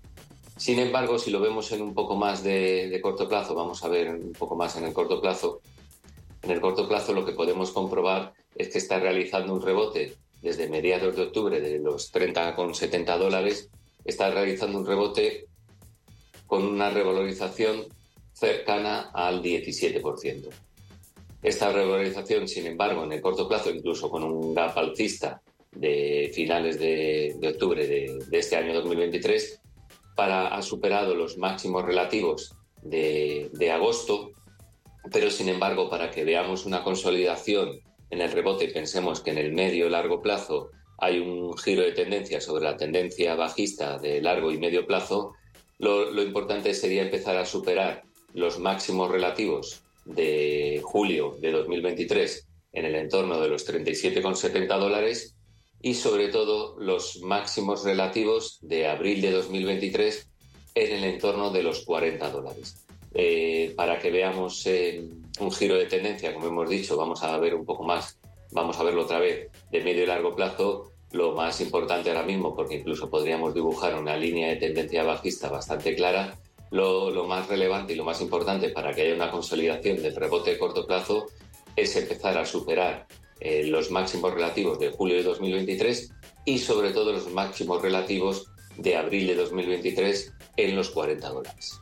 [0.57, 4.09] Sin embargo, si lo vemos en un poco más de, corto plazo, vamos a ver
[4.09, 5.61] un poco más en el corto plazo,
[6.41, 10.69] en el corto plazo lo que podemos comprobar es que está realizando un rebote desde
[10.69, 13.69] mediados de octubre de los 30,70 dólares,
[14.05, 15.47] está realizando un rebote
[16.45, 17.83] con una revalorización
[18.31, 20.49] cercana al 17%.
[21.41, 25.41] Esta revalorización, sin embargo, en el corto plazo, incluso con un gap alcista
[25.75, 29.61] de finales de, octubre de, este año 2023
[30.15, 34.31] para ha superado los máximos relativos de, de agosto,
[35.11, 39.37] pero sin embargo para que veamos una consolidación en el rebote y pensemos que en
[39.37, 44.51] el medio largo plazo hay un giro de tendencia sobre la tendencia bajista de largo
[44.51, 45.33] y medio plazo,
[45.77, 52.85] lo, lo importante sería empezar a superar los máximos relativos de julio de 2023 en
[52.85, 55.34] el entorno de los 37,70 dólares
[55.85, 60.27] y sobre todo los máximos relativos de abril de 2023
[60.73, 62.87] en el entorno de los 40 dólares.
[63.13, 65.07] Eh, para que veamos eh,
[65.39, 68.17] un giro de tendencia, como hemos dicho, vamos a ver un poco más,
[68.51, 72.55] vamos a verlo otra vez, de medio y largo plazo, lo más importante ahora mismo,
[72.55, 76.35] porque incluso podríamos dibujar una línea de tendencia bajista bastante clara,
[76.71, 80.49] lo, lo más relevante y lo más importante para que haya una consolidación del rebote
[80.49, 81.27] de corto plazo
[81.75, 83.05] es empezar a superar
[83.39, 86.11] eh, los máximos relativos de julio de 2023
[86.45, 91.81] y sobre todo los máximos relativos de abril de 2023 en los 40 dólares.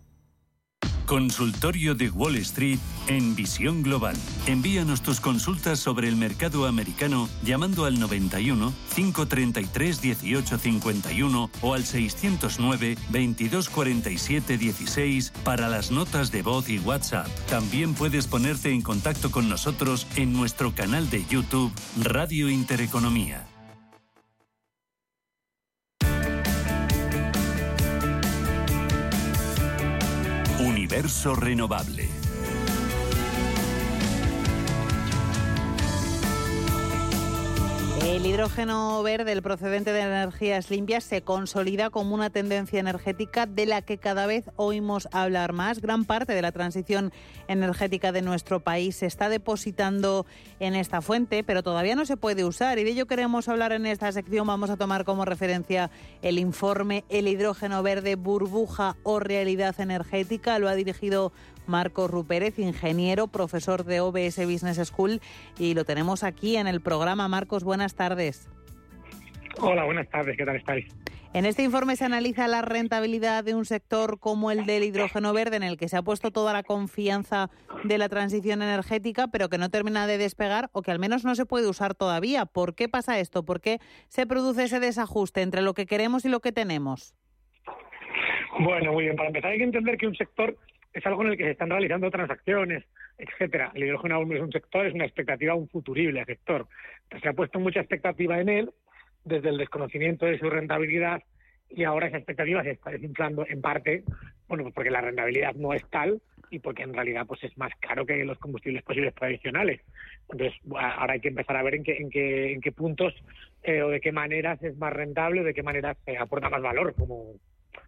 [1.11, 4.15] Consultorio de Wall Street en Visión Global.
[4.47, 12.95] Envíanos tus consultas sobre el mercado americano llamando al 91 533 1851 o al 609
[13.09, 17.27] 2247 16 para las notas de voz y WhatsApp.
[17.49, 23.50] También puedes ponerte en contacto con nosotros en nuestro canal de YouTube Radio Intereconomía.
[30.91, 32.20] Universo Renovable.
[38.11, 43.65] El hidrógeno verde, el procedente de energías limpias, se consolida como una tendencia energética de
[43.65, 45.79] la que cada vez oímos hablar más.
[45.79, 47.13] Gran parte de la transición
[47.47, 50.25] energética de nuestro país se está depositando
[50.59, 52.79] en esta fuente, pero todavía no se puede usar.
[52.79, 54.45] Y de ello queremos hablar en esta sección.
[54.45, 55.89] Vamos a tomar como referencia
[56.21, 60.59] el informe El hidrógeno verde, burbuja o realidad energética.
[60.59, 61.31] Lo ha dirigido
[61.71, 65.21] Marcos Rupérez, ingeniero, profesor de OBS Business School,
[65.57, 67.27] y lo tenemos aquí en el programa.
[67.27, 68.47] Marcos, buenas tardes.
[69.59, 70.85] Hola, buenas tardes, ¿qué tal estáis?
[71.33, 75.55] En este informe se analiza la rentabilidad de un sector como el del hidrógeno verde,
[75.55, 77.49] en el que se ha puesto toda la confianza
[77.85, 81.33] de la transición energética, pero que no termina de despegar o que al menos no
[81.35, 82.45] se puede usar todavía.
[82.45, 83.45] ¿Por qué pasa esto?
[83.45, 83.79] ¿Por qué
[84.09, 87.15] se produce ese desajuste entre lo que queremos y lo que tenemos?
[88.59, 89.15] Bueno, muy bien.
[89.15, 90.57] Para empezar hay que entender que un sector
[90.93, 92.83] es algo en el que se están realizando transacciones,
[93.17, 93.71] etcétera.
[93.73, 96.67] El hidrógeno aún es un sector, es una expectativa, un futurible sector.
[97.21, 98.71] se ha puesto mucha expectativa en él
[99.23, 101.23] desde el desconocimiento de su rentabilidad
[101.69, 104.03] y ahora esa expectativa se está desinflando en parte,
[104.47, 107.71] bueno, pues porque la rentabilidad no es tal y porque en realidad pues es más
[107.79, 109.79] caro que los combustibles posibles tradicionales.
[110.29, 113.13] Entonces, ahora hay que empezar a ver en qué, en qué, en qué puntos
[113.63, 116.61] eh, o de qué maneras es más rentable o de qué maneras se aporta más
[116.61, 117.35] valor como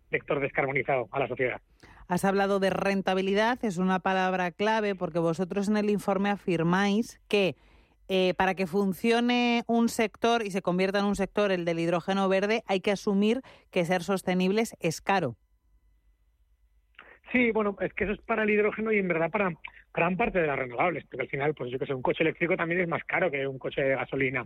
[0.09, 1.59] vector descarbonizado a la sociedad.
[2.07, 7.55] Has hablado de rentabilidad, es una palabra clave porque vosotros en el informe afirmáis que
[8.09, 12.27] eh, para que funcione un sector y se convierta en un sector, el del hidrógeno
[12.27, 15.37] verde, hay que asumir que ser sostenibles es caro.
[17.31, 19.51] Sí, bueno, es que eso es para el hidrógeno y en verdad para
[19.93, 22.57] gran parte de las renovables, porque al final, pues yo que sé, un coche eléctrico
[22.57, 24.45] también es más caro que un coche de gasolina.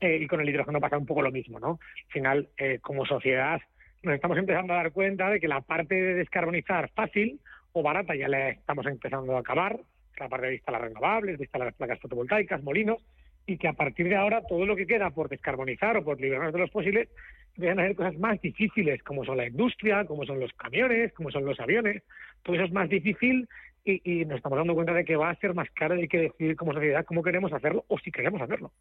[0.00, 1.78] Eh, y con el hidrógeno pasa un poco lo mismo, ¿no?
[2.06, 3.60] Al final, eh, como sociedad,
[4.04, 7.40] nos estamos empezando a dar cuenta de que la parte de descarbonizar fácil
[7.72, 9.80] o barata ya la estamos empezando a acabar,
[10.18, 12.98] la parte de instalar renovables, de instalar placas fotovoltaicas, molinos,
[13.46, 16.52] y que a partir de ahora todo lo que queda por descarbonizar o por liberarnos
[16.52, 17.08] de los fósiles
[17.56, 21.30] van a ser cosas más difíciles, como son la industria, como son los camiones, como
[21.30, 22.02] son los aviones.
[22.42, 23.48] Todo eso es más difícil
[23.84, 26.08] y, y nos estamos dando cuenta de que va a ser más caro y hay
[26.08, 28.72] que decidir como sociedad cómo queremos hacerlo o si queremos hacerlo.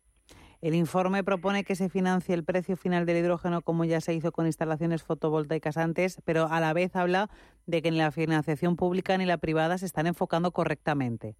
[0.63, 4.31] El informe propone que se financie el precio final del hidrógeno como ya se hizo
[4.31, 7.29] con instalaciones fotovoltaicas antes, pero a la vez habla
[7.65, 11.35] de que ni la financiación pública ni la privada se están enfocando correctamente.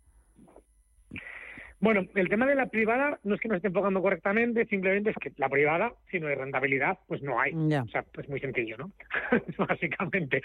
[1.79, 5.17] Bueno, el tema de la privada no es que no esté enfocando correctamente, simplemente es
[5.17, 7.53] que la privada, si no hay rentabilidad, pues no hay.
[7.53, 8.91] O sea, pues muy sencillo, ¿no?
[9.57, 10.41] Básicamente,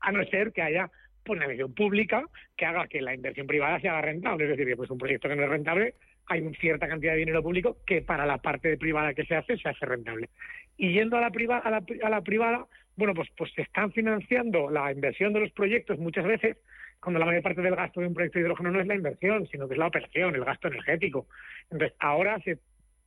[0.00, 0.90] a no ser que haya
[1.24, 2.24] pues, una inversión pública
[2.56, 4.44] que haga que la inversión privada se haga rentable.
[4.50, 5.94] Es decir, pues un proyecto que no es rentable
[6.26, 9.56] hay una cierta cantidad de dinero público que para la parte privada que se hace
[9.56, 10.28] se hace rentable.
[10.76, 14.92] Y yendo a la, privada, a la, privada, bueno, pues, pues se están financiando la
[14.92, 16.56] inversión de los proyectos muchas veces
[17.00, 19.46] cuando la mayor parte del gasto de un proyecto de hidrógeno no es la inversión,
[19.48, 21.26] sino que es la operación, el gasto energético.
[21.64, 22.58] Entonces, ahora se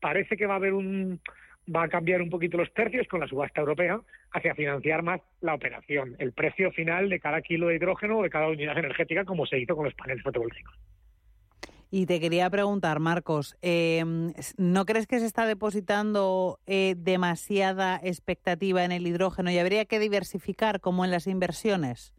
[0.01, 1.21] parece que va a haber un
[1.73, 3.99] va a cambiar un poquito los tercios con la subasta europea
[4.31, 8.29] hacia financiar más la operación, el precio final de cada kilo de hidrógeno o de
[8.29, 10.73] cada unidad energética, como se hizo con los paneles fotovoltaicos.
[11.91, 18.83] Y te quería preguntar, Marcos, em, ¿no crees que se está depositando eh, demasiada expectativa
[18.83, 22.13] en el hidrógeno y habría que diversificar como en las inversiones?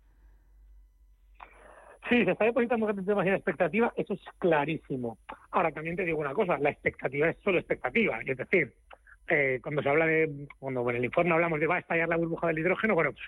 [2.09, 5.19] Sí, se está depositando demasiada expectativa, eso es clarísimo.
[5.51, 8.73] Ahora, también te digo una cosa, la expectativa es solo expectativa, es decir,
[9.29, 12.17] eh, cuando se habla de, cuando en el informe hablamos de va a estallar la
[12.17, 13.25] burbuja del hidrógeno, bueno, pues,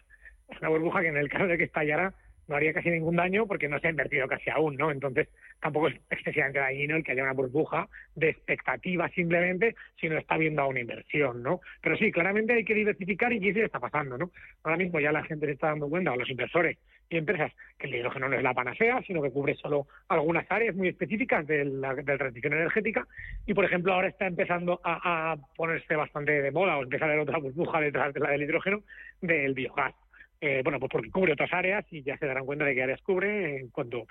[0.50, 2.14] es una burbuja que en el caso de que estallara
[2.48, 4.90] no haría casi ningún daño porque no se ha invertido casi aún, ¿no?
[4.90, 5.28] Entonces
[5.60, 10.38] tampoco es excesivamente dañino el que haya una burbuja de expectativa simplemente si no está
[10.38, 11.60] viendo a una inversión, ¿no?
[11.82, 14.30] Pero sí, claramente hay que diversificar y eso está pasando, ¿no?
[14.62, 16.78] Ahora mismo ya la gente se está dando cuenta, o los inversores
[17.10, 20.74] y empresas, que el hidrógeno no es la panacea, sino que cubre solo algunas áreas
[20.74, 23.06] muy específicas de la, de la transición energética
[23.46, 27.20] y, por ejemplo, ahora está empezando a, ponerse bastante de moda o empieza a haber
[27.20, 28.82] otra burbuja detrás de la del hidrógeno
[29.20, 29.94] del biogás.
[30.40, 33.02] Eh, bueno, pues porque cubre otras áreas y ya se darán cuenta de qué áreas
[33.02, 34.06] cubre en cuanto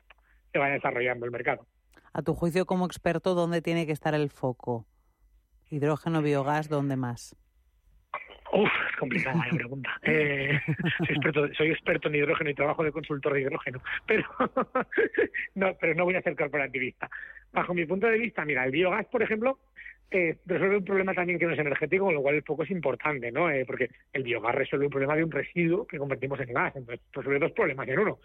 [0.52, 1.66] se vaya desarrollando el mercado.
[2.14, 4.86] A tu juicio, como experto, ¿dónde tiene que estar el foco?
[5.70, 7.36] ¿Hidrógeno, biogás, dónde más?
[8.54, 10.00] Uf, es complicada la pregunta.
[10.04, 10.60] Eh,
[11.00, 14.24] soy, experto, soy, experto, en hidrógeno y trabajo de consultor de hidrógeno, pero
[15.56, 17.10] no, pero no voy a ser corporativista.
[17.52, 19.60] Bajo mi punto de vista, mira, el biogás, por ejemplo,
[20.10, 22.72] eh, resuelve un problema también que no es energético, con lo cual el foco es
[22.72, 23.50] importante, ¿no?
[23.50, 27.06] Eh, porque el biogás resuelve un problema de un residuo que convertimos en gas, entonces
[27.12, 28.20] resuelve dos problemas en uno.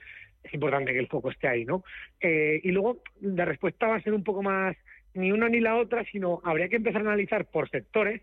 [0.45, 1.83] Es importante que el foco esté ahí, ¿no?
[2.21, 4.77] Eh, y luego la respuesta va a ser un poco más
[5.15, 8.23] ni una ni la otra, sino habría que empezar a analizar por sectores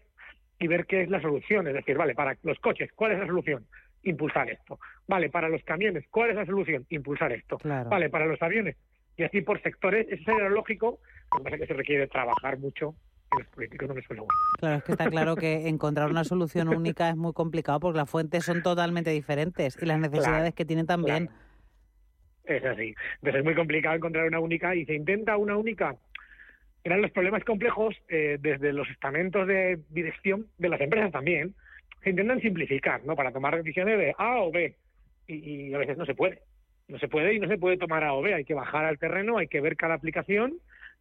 [0.60, 1.68] y ver qué es la solución.
[1.68, 3.66] Es decir, vale, para los coches, ¿cuál es la solución?
[4.04, 4.80] Impulsar esto.
[5.08, 6.86] Vale, para los camiones, ¿cuál es la solución?
[6.90, 7.58] Impulsar esto.
[7.64, 8.76] Vale, para los aviones.
[9.18, 11.00] Y así por sectores, eso sería lo lógico,
[11.34, 12.96] lo que pasa es que se requiere trabajar mucho
[13.34, 14.26] y los políticos no me suelen
[14.60, 18.10] Claro, es que está claro que encontrar una solución única es muy complicado porque las
[18.10, 21.30] fuentes son totalmente diferentes y las necesidades que tienen también.
[22.46, 22.96] Es así.
[23.16, 25.96] Entonces es muy complicado encontrar una única y se intenta una única
[26.84, 31.54] eran los problemas complejos eh, desde los estamentos de dirección de las empresas también.
[32.04, 33.16] Se intentan simplificar, ¿no?
[33.16, 34.76] Para tomar decisiones de A o B.
[35.28, 36.42] Y, a veces no se puede.
[36.88, 38.34] No se puede y no se puede tomar A o B.
[38.34, 40.54] Hay que bajar al terreno, hay que ver cada aplicación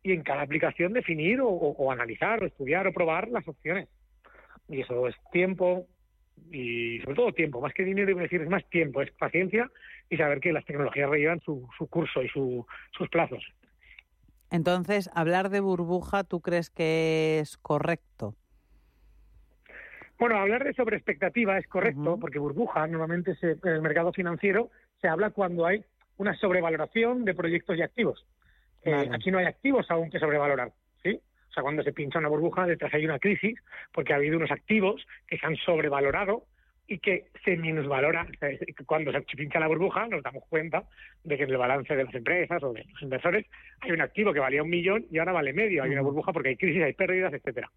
[0.02, 3.88] y en cada aplicación definir o, analizar o estudiar o probar las opciones.
[4.68, 5.86] Y eso es tiempo
[6.50, 9.70] y sobre todo tiempo, más que dinero, y decir, es más tiempo, es paciencia
[10.08, 13.44] y saber que las tecnologías llevan su, su curso y su, sus plazos.
[14.50, 18.34] Entonces, hablar de burbuja, ¿tú crees que es correcto?
[20.18, 25.30] Bueno, hablar de sobreexpectativa es correcto, porque burbuja normalmente en el mercado financiero se habla
[25.30, 25.84] cuando hay
[26.16, 28.26] una sobrevaloración de proyectos y activos.
[28.82, 31.20] Eh, aquí no hay activos aún que sobrevalorar, ¿sí?
[31.48, 33.60] O sea, cuando se pincha una burbuja, detrás hay una crisis,
[33.92, 36.44] porque ha habido unos activos que se han sobrevalorado
[36.88, 38.26] y que se minusvalora.
[38.86, 40.84] Cuando se pincha la burbuja nos damos cuenta
[41.22, 43.46] de que en el balance de las empresas o de los inversores
[43.80, 45.82] hay un activo que valía un millón y ahora vale medio.
[45.82, 47.70] Hay una burbuja porque hay crisis, hay pérdidas, etcétera.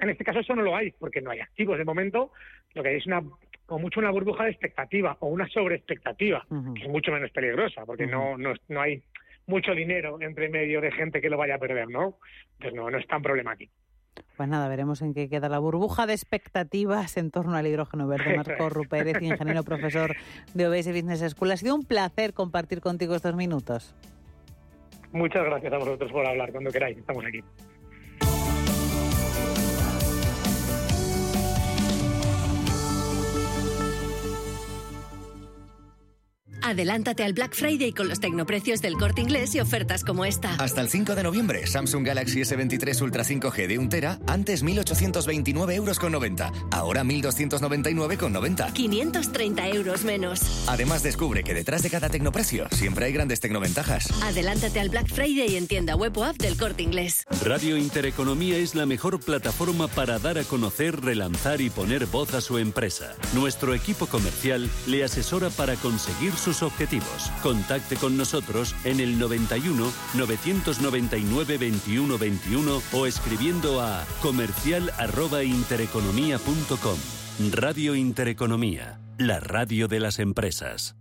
[0.00, 1.78] En este caso eso no lo hay porque no hay activos.
[1.78, 2.32] De momento
[2.74, 3.22] lo que hay es una
[3.66, 6.44] como mucho una burbuja de expectativa o una sobreexpectativa,
[6.74, 9.02] que es mucho menos peligrosa porque no, no, no hay
[9.46, 12.18] mucho dinero entre medio de gente que lo vaya a perder, ¿no?
[12.54, 13.72] Entonces no, no es tan problemático.
[14.36, 18.36] Pues nada, veremos en qué queda la burbuja de expectativas en torno al hidrógeno verde.
[18.36, 20.14] Marco Rupérez, ingeniero profesor
[20.54, 21.50] de OBS Business School.
[21.50, 23.94] Ha sido un placer compartir contigo estos minutos.
[25.12, 26.98] Muchas gracias a vosotros por hablar cuando queráis.
[26.98, 27.42] Estamos aquí.
[36.68, 40.54] Adelántate al Black Friday con los tecnoprecios del corte inglés y ofertas como esta.
[40.56, 45.72] Hasta el 5 de noviembre, Samsung Galaxy S23 Ultra 5G de 1 tera, antes 1.829
[45.72, 48.74] euros con 90, ahora 1.299 con 90.
[48.74, 50.42] 530 euros menos.
[50.68, 54.10] Además, descubre que detrás de cada tecnoprecio siempre hay grandes tecnoventajas.
[54.24, 57.24] Adelántate al Black Friday en tienda web o app del corte inglés.
[57.46, 62.42] Radio Intereconomía es la mejor plataforma para dar a conocer, relanzar y poner voz a
[62.42, 63.14] su empresa.
[63.32, 67.32] Nuestro equipo comercial le asesora para conseguir su objetivos.
[67.42, 76.98] Contacte con nosotros en el 91 999 21 21 o escribiendo a comercial@intereconomía.com.
[77.52, 80.97] Radio Intereconomía, la radio de las empresas.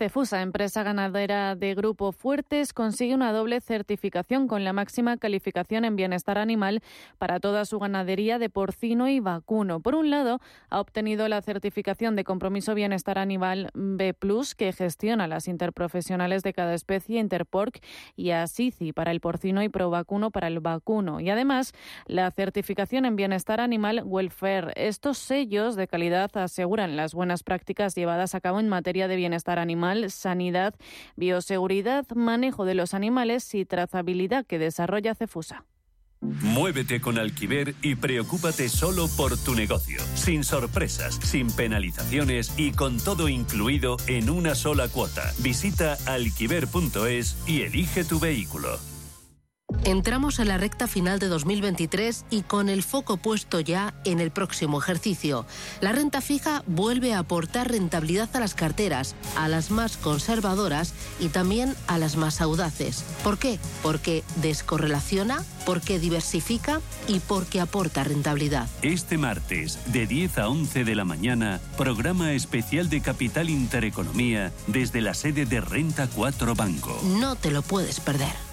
[0.00, 5.94] Cefusa, empresa ganadera de Grupo Fuertes, consigue una doble certificación con la máxima calificación en
[5.94, 6.80] bienestar animal
[7.18, 9.80] para toda su ganadería de porcino y vacuno.
[9.80, 14.14] Por un lado, ha obtenido la certificación de compromiso bienestar animal B+,
[14.56, 17.84] que gestiona las interprofesionales de cada especie Interporc
[18.16, 21.20] y ASICI para el porcino y Provacuno para el vacuno.
[21.20, 21.74] Y además,
[22.06, 24.72] la certificación en bienestar animal Welfare.
[24.76, 29.58] Estos sellos de calidad aseguran las buenas prácticas llevadas a cabo en materia de bienestar
[29.58, 30.74] animal sanidad,
[31.16, 35.64] bioseguridad, manejo de los animales y trazabilidad que desarrolla Cefusa.
[36.22, 42.98] Muévete con Alquiver y preocúpate solo por tu negocio, sin sorpresas, sin penalizaciones y con
[42.98, 45.32] todo incluido en una sola cuota.
[45.38, 48.89] Visita alquiver.es y elige tu vehículo.
[49.84, 54.30] Entramos en la recta final de 2023 y con el foco puesto ya en el
[54.30, 55.46] próximo ejercicio.
[55.80, 61.28] La renta fija vuelve a aportar rentabilidad a las carteras, a las más conservadoras y
[61.28, 63.04] también a las más audaces.
[63.24, 63.58] ¿Por qué?
[63.82, 68.68] Porque descorrelaciona, porque diversifica y porque aporta rentabilidad.
[68.82, 75.00] Este martes, de 10 a 11 de la mañana, programa especial de Capital Intereconomía desde
[75.00, 77.00] la sede de Renta 4 Banco.
[77.18, 78.49] No te lo puedes perder.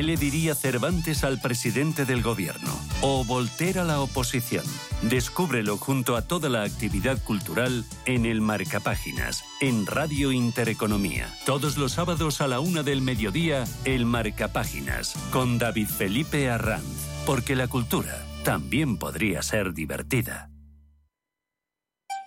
[0.00, 2.70] ¿Qué le diría Cervantes al presidente del gobierno?
[3.02, 4.64] ¿O Voltaire a la oposición?
[5.02, 11.28] Descúbrelo junto a toda la actividad cultural en el Marcapáginas, en Radio Intereconomía.
[11.44, 16.86] Todos los sábados a la una del mediodía, el Marcapáginas, con David Felipe Arranz.
[17.26, 20.48] Porque la cultura también podría ser divertida.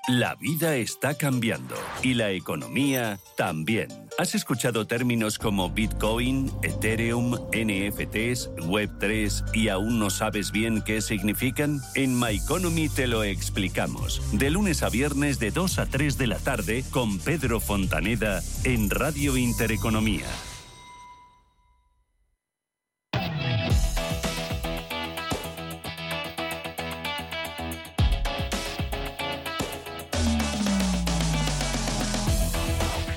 [0.08, 3.88] La vida está cambiando y la economía también.
[4.20, 11.82] ¿Has escuchado términos como Bitcoin, Ethereum, NFTs, Web3 y aún no sabes bien qué significan?
[11.96, 14.22] En My Economy te lo explicamos.
[14.32, 18.92] De lunes a viernes de 2 a 3 de la tarde con Pedro Fontaneda en
[18.92, 20.28] Radio Intereconomía.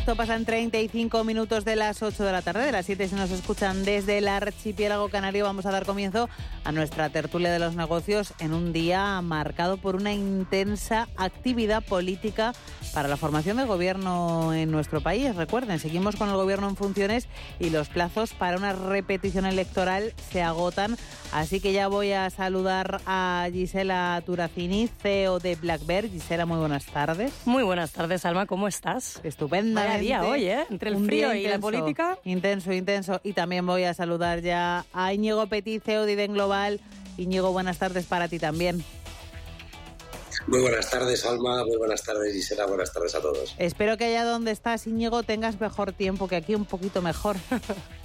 [0.00, 3.30] Directo pasan 35 minutos de las 8 de la tarde, de las 7 si nos
[3.30, 5.44] escuchan desde el archipiélago canario.
[5.44, 6.30] Vamos a dar comienzo
[6.64, 12.54] a nuestra tertulia de los negocios en un día marcado por una intensa actividad política
[12.94, 15.36] para la formación del gobierno en nuestro país.
[15.36, 17.28] Recuerden, seguimos con el gobierno en funciones
[17.58, 20.96] y los plazos para una repetición electoral se agotan.
[21.30, 26.08] Así que ya voy a saludar a Gisela Turacini, CEO de Black Bear.
[26.08, 27.34] Gisela, muy buenas tardes.
[27.44, 29.20] Muy buenas tardes, Alma, ¿cómo estás?
[29.24, 29.89] Estupenda.
[29.98, 30.66] Día hoy, ¿eh?
[30.70, 32.18] Entre el frío y la política.
[32.24, 33.20] Intenso, intenso.
[33.22, 36.80] Y también voy a saludar ya a Íñigo Petit, CEO de Iden Global.
[37.16, 38.84] Íñigo, buenas tardes para ti también.
[40.46, 41.64] Muy buenas tardes, Alma.
[41.64, 42.66] Muy buenas tardes, Gisela.
[42.66, 43.54] Buenas tardes a todos.
[43.58, 47.36] Espero que allá donde estás, Íñigo, tengas mejor tiempo que aquí, un poquito mejor.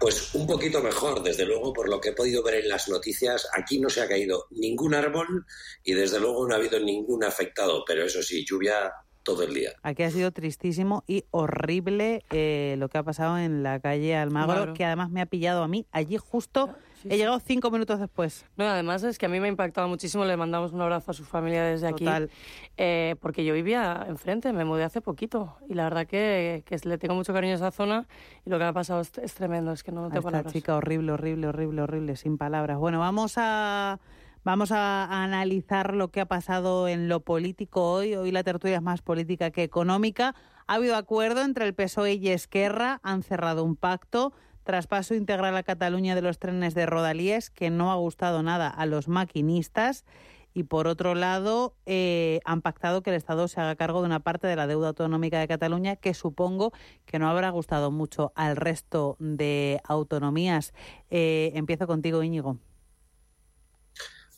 [0.00, 3.46] Pues un poquito mejor, desde luego, por lo que he podido ver en las noticias,
[3.52, 5.44] aquí no se ha caído ningún árbol
[5.84, 8.90] y desde luego no ha habido ningún afectado, pero eso sí, lluvia
[9.22, 9.70] todo el día.
[9.82, 14.52] Aquí ha sido tristísimo y horrible eh, lo que ha pasado en la calle Almagro,
[14.52, 14.74] Almagro.
[14.74, 16.74] que además me ha pillado a mí allí justo.
[17.04, 18.44] he llegado cinco minutos después.
[18.56, 20.24] No, además es que a mí me ha impactado muchísimo.
[20.24, 22.04] Le mandamos un abrazo a su familia desde aquí.
[22.04, 22.30] Total.
[22.76, 25.56] Eh, porque yo vivía enfrente, me mudé hace poquito.
[25.68, 28.06] Y la verdad que, que le tengo mucho cariño a esa zona.
[28.44, 30.30] Y lo que me ha pasado es, es tremendo, es que no A tengo esta
[30.30, 30.52] palabras.
[30.52, 32.78] chica horrible, horrible, horrible, horrible, sin palabras.
[32.78, 33.98] Bueno, vamos a
[34.44, 38.14] vamos a analizar lo que ha pasado en lo político hoy.
[38.14, 40.34] Hoy la tertulia es más política que económica.
[40.66, 44.32] Ha habido acuerdo entre el PSOE y Esquerra, han cerrado un pacto.
[44.64, 48.86] Traspaso integral a Cataluña de los trenes de Rodalíes, que no ha gustado nada a
[48.86, 50.04] los maquinistas.
[50.52, 54.20] Y por otro lado, eh, han pactado que el Estado se haga cargo de una
[54.20, 56.72] parte de la deuda autonómica de Cataluña, que supongo
[57.04, 60.72] que no habrá gustado mucho al resto de autonomías.
[61.08, 62.58] Eh, empiezo contigo, Íñigo.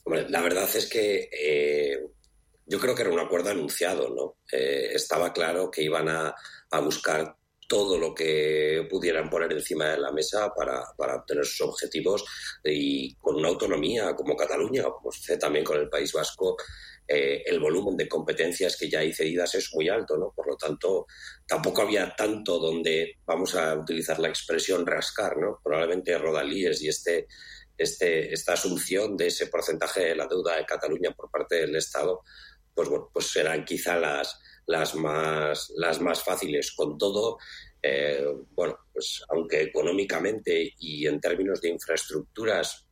[0.04, 2.00] Hombre, la verdad es que eh,
[2.66, 4.36] yo creo que era un acuerdo anunciado, ¿no?
[4.50, 6.34] Eh, estaba claro que iban a,
[6.70, 7.36] a buscar
[7.72, 12.22] todo lo que pudieran poner encima de la mesa para, para obtener sus objetivos
[12.62, 16.56] y con una autonomía como Cataluña, como también con el País Vasco,
[17.08, 20.32] eh, el volumen de competencias que ya hay cedidas es muy alto, ¿no?
[20.36, 21.06] Por lo tanto,
[21.46, 25.58] tampoco había tanto donde, vamos a utilizar la expresión rascar, ¿no?
[25.64, 27.26] Probablemente Rodalíes y este,
[27.82, 32.22] este, esta asunción de ese porcentaje de la deuda de Cataluña por parte del Estado,
[32.74, 36.72] pues bueno, pues serán quizá las, las más, las más fáciles.
[36.72, 37.38] Con todo,
[37.82, 42.86] eh, bueno, pues aunque económicamente y en términos de infraestructuras,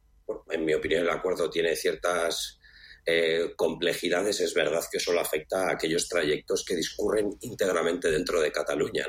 [0.51, 2.61] en mi opinión el acuerdo tiene ciertas
[3.07, 8.53] eh, complejidades, es verdad que solo afecta a aquellos trayectos que discurren íntegramente dentro de
[8.53, 9.07] Cataluña.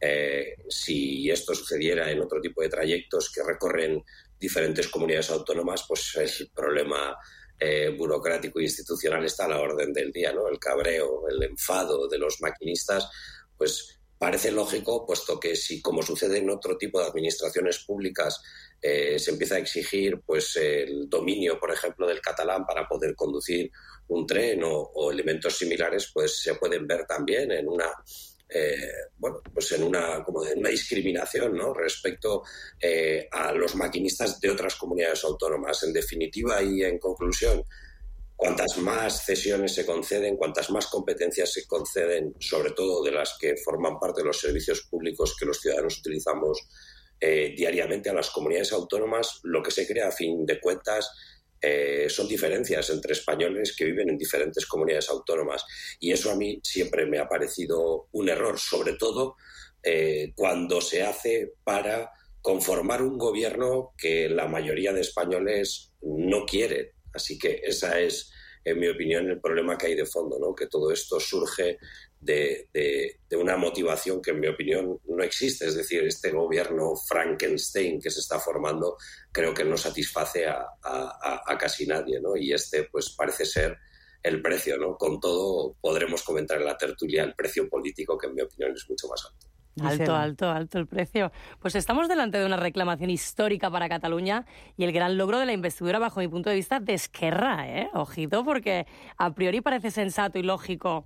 [0.00, 4.02] Eh, si esto sucediera en otro tipo de trayectos que recorren
[4.40, 7.16] diferentes comunidades autónomas, pues el problema
[7.58, 10.48] eh, burocrático e institucional está a la orden del día, ¿no?
[10.48, 13.08] El cabreo, el enfado de los maquinistas,
[13.56, 18.42] pues parece lógico, puesto que si, como sucede en otro tipo de administraciones públicas,
[18.80, 23.70] eh, se empieza a exigir pues el dominio, por ejemplo, del catalán para poder conducir
[24.08, 27.92] un tren o, o elementos similares, pues se pueden ver también en una
[28.52, 31.72] eh, bueno, pues en una, como en una discriminación ¿no?
[31.72, 32.42] respecto
[32.80, 35.82] eh, a los maquinistas de otras comunidades autónomas.
[35.84, 37.62] En definitiva y en conclusión,
[38.34, 43.56] cuantas más cesiones se conceden, cuantas más competencias se conceden, sobre todo de las que
[43.56, 46.66] forman parte de los servicios públicos que los ciudadanos utilizamos
[47.20, 51.10] eh, diariamente a las comunidades autónomas, lo que se crea a fin de cuentas
[51.62, 55.64] eh, son diferencias entre españoles que viven en diferentes comunidades autónomas.
[55.98, 59.36] Y eso a mí siempre me ha parecido un error, sobre todo
[59.82, 66.94] eh, cuando se hace para conformar un gobierno que la mayoría de españoles no quiere.
[67.12, 68.30] Así que esa es,
[68.64, 70.54] en mi opinión, el problema que hay de fondo, ¿no?
[70.54, 71.78] que todo esto surge
[72.20, 75.66] de, una motivación que, en mi opinión, no existe.
[75.66, 78.96] Es decir, este gobierno Frankenstein que se está formando
[79.32, 82.20] creo que no satisface a, casi nadie.
[82.20, 82.36] ¿no?
[82.36, 83.78] Y este, pues, parece ser
[84.22, 84.76] el precio.
[84.76, 84.96] ¿no?
[84.96, 88.88] Con todo, podremos comentar en la tertulia el precio político, que, en mi opinión, es
[88.88, 89.46] mucho más alto.
[89.82, 91.32] Alto, alto, alto el precio.
[91.60, 94.44] Pues estamos delante de una reclamación histórica para Cataluña
[94.76, 97.66] y el gran logro de la investidura, bajo mi punto de vista, de Esquerra.
[97.66, 97.88] ¿eh?
[97.94, 101.04] Ojito, porque a priori parece sensato y lógico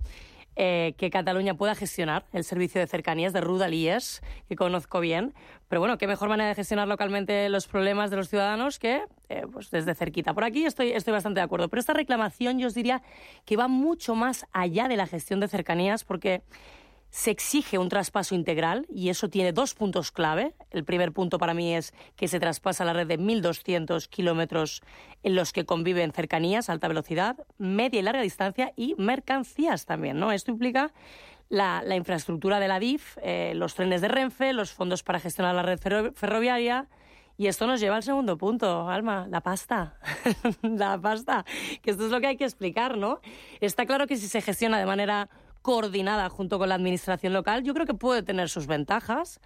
[0.55, 5.33] eh, que Cataluña pueda gestionar el servicio de cercanías de Rudalíes, que conozco bien.
[5.67, 9.43] Pero bueno, qué mejor manera de gestionar localmente los problemas de los ciudadanos que eh,
[9.51, 10.33] pues desde cerquita.
[10.33, 11.67] Por aquí estoy, estoy bastante de acuerdo.
[11.67, 13.01] Pero esta reclamación yo os diría
[13.45, 16.43] que va mucho más allá de la gestión de cercanías porque
[17.15, 20.53] se exige un traspaso integral y eso tiene dos puntos clave.
[20.69, 24.83] El primer punto para mí es que se traspasa la red de 1.200 kilómetros
[25.23, 30.19] en los que conviven cercanías, alta velocidad, media y larga distancia y mercancías también.
[30.19, 30.33] ¿no?
[30.33, 30.91] Esto implica
[31.47, 35.63] la, infraestructura de la DIF, eh, los trenes de Renfe, los fondos para gestionar la
[35.63, 35.79] red
[36.13, 36.89] ferroviaria.
[37.37, 39.97] Y esto nos lleva al segundo punto, Alma, la pasta.
[40.61, 41.45] la pasta,
[41.81, 43.21] que esto es lo que hay que explicar, ¿no?
[43.61, 45.29] Está claro que si se gestiona de manera
[45.65, 49.41] coordinada junto con la administración local, yo creo que puede tener sus ventajas,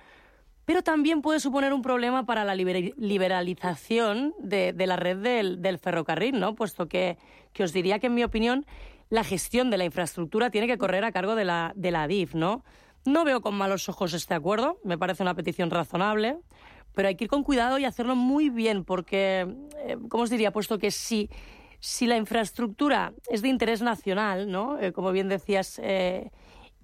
[0.65, 6.55] pero también puede suponer un problema para la liberalización de, la red del, ferrocarril, ¿no?
[6.55, 7.17] Puesto que,
[7.57, 8.65] os diría que, en mi opinión,
[9.09, 12.35] la gestión de la infraestructura tiene que correr a cargo de la, de la DIF,
[12.35, 12.65] ¿no?
[13.05, 16.37] No veo con malos ojos este acuerdo, me parece una petición razonable,
[16.95, 19.47] pero hay que ir con cuidado y hacerlo muy bien, porque,
[19.85, 20.51] eh, ¿cómo os diría?
[20.51, 21.29] Puesto que si
[21.79, 24.79] si la infraestructura es de interés nacional, ¿no?
[24.79, 26.31] Eh, como bien decías, eh,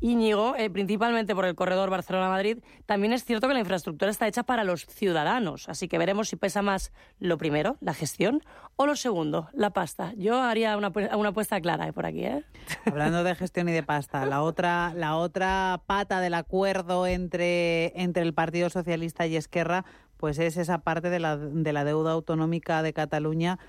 [0.01, 4.43] Íñigo, eh, principalmente por el corredor Barcelona-Madrid, también es cierto que la infraestructura está hecha
[4.43, 5.69] para los ciudadanos.
[5.69, 8.43] Así que veremos si pesa más lo primero, la gestión,
[8.75, 10.13] o lo segundo, la pasta.
[10.17, 12.25] Yo haría una, una apuesta clara por aquí.
[12.85, 18.23] Hablando de gestión y de pasta, la otra, la otra pata del acuerdo entre, entre
[18.23, 19.85] el Partido Socialista y Esquerra,
[20.17, 23.59] pues es esa parte de la, de la deuda autonómica de Cataluña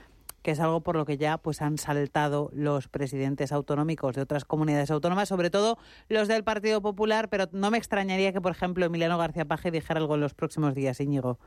[0.47, 4.45] que es algo por lo que ya pues han saltado los presidentes autonómicos de otras
[4.45, 5.77] comunidades autónomas, sobre todo
[6.09, 9.99] los del Partido Popular, pero no me extrañaría que, por ejemplo, Emiliano García Paje dijera
[9.99, 11.41] algo en los próximos días, Íñigo.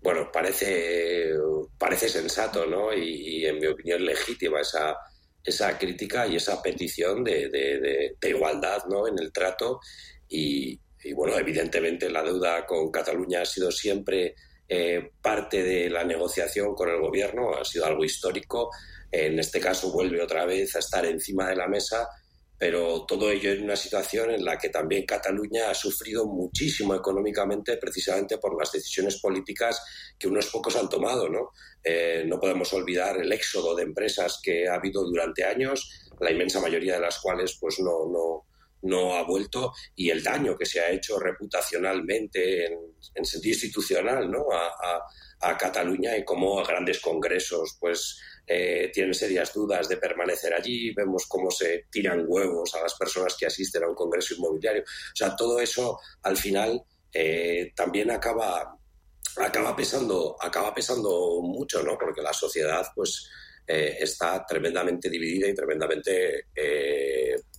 [0.00, 1.34] Bueno, parece,
[1.76, 2.94] parece sensato, ¿no?
[2.94, 4.96] Y, en mi opinión legítima esa,
[5.44, 9.06] esa crítica y esa petición de, igualdad, ¿no?
[9.06, 9.80] En el trato
[10.30, 14.34] y, y bueno, evidentemente la deuda con Cataluña ha sido siempre
[14.74, 18.70] eh, parte de la negociación con el gobierno, ha sido algo histórico.
[19.10, 22.08] En este caso vuelve otra vez a estar encima de la mesa,
[22.56, 27.76] pero todo ello en una situación en la que también Cataluña ha sufrido muchísimo económicamente
[27.76, 29.78] precisamente por las decisiones políticas
[30.18, 31.28] que unos pocos han tomado.
[31.28, 31.50] No,
[31.84, 36.62] eh, no podemos olvidar el éxodo de empresas que ha habido durante años, la inmensa
[36.62, 38.46] mayoría de las cuales pues no, no,
[38.82, 44.46] no ha vuelto y el daño que se ha hecho reputacionalmente en, sentido institucional ¿no?
[44.52, 45.02] a,
[45.58, 48.16] Cataluña y cómo grandes congresos pues
[48.46, 53.36] eh, tienen serias dudas de permanecer allí, vemos cómo se tiran huevos a las personas
[53.36, 54.82] que asisten a un congreso inmobiliario.
[54.82, 56.80] O sea, todo eso al final
[57.12, 58.78] eh, también acaba,
[59.36, 61.98] acaba, pesando, acaba pesando mucho, ¿no?
[61.98, 63.28] porque la sociedad pues
[63.66, 66.46] eh, está tremendamente dividida y tremendamente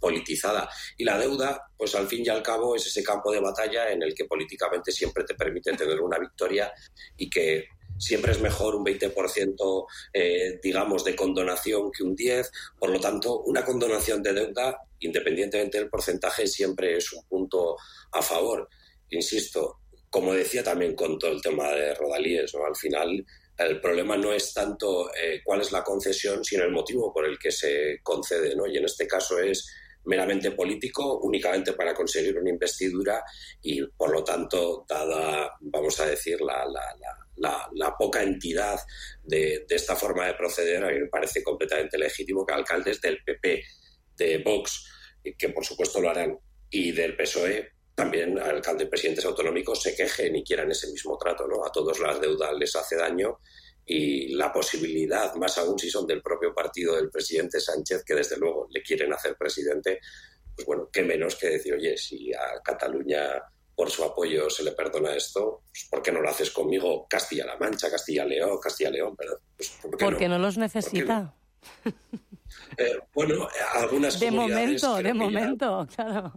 [0.04, 0.70] politizada.
[0.98, 4.04] Y la deuda, pues al fin y al cabo, es ese campo de batalla en
[4.04, 6.74] el que políticamente siempre te permite tener una victoria
[7.16, 12.50] y que siempre es mejor un 20%, eh, digamos, de condonación que un 10%.
[12.78, 17.78] Por lo tanto, una condonación de deuda, independientemente del porcentaje, siempre es un punto
[18.12, 18.68] a favor.
[19.10, 19.80] Insisto,
[20.10, 22.66] como decía también con todo el tema de Rodalíes, ¿no?
[22.66, 23.26] al final
[23.58, 27.38] el problema no es tanto eh, cuál es la concesión, sino el motivo por el
[27.38, 28.66] que se concede, ¿no?
[28.66, 29.68] Y en este caso es
[30.06, 33.24] meramente político, únicamente para conseguir una investidura
[33.62, 36.66] y, por lo tanto, dada, vamos a decir, la,
[37.36, 38.80] la, poca entidad
[39.24, 43.24] de, de, esta forma de proceder, a mí me parece completamente legítimo que alcaldes del
[43.24, 43.64] PP,
[44.18, 44.90] de Vox,
[45.38, 46.38] que por supuesto lo harán,
[46.70, 51.48] y del PSOE, también alcaldes y presidentes autonómicos se quejen y quieran ese mismo trato.
[51.48, 51.64] ¿no?
[51.64, 53.40] A todos las deudas les hace daño
[53.86, 58.38] y la posibilidad, más aún si son del propio partido del presidente Sánchez, que desde
[58.38, 60.00] luego le quieren hacer presidente,
[60.56, 63.42] pues bueno, qué menos que decir, oye, si a Cataluña
[63.76, 67.58] por su apoyo se le perdona esto, pues ¿por qué no lo haces conmigo Castilla-La
[67.58, 69.16] Mancha, Castilla-León, Castilla-León?
[69.58, 70.38] Pues, Porque no?
[70.38, 71.36] los necesita.
[72.78, 76.34] Eh, bueno, algunas De momento, de momento, claro.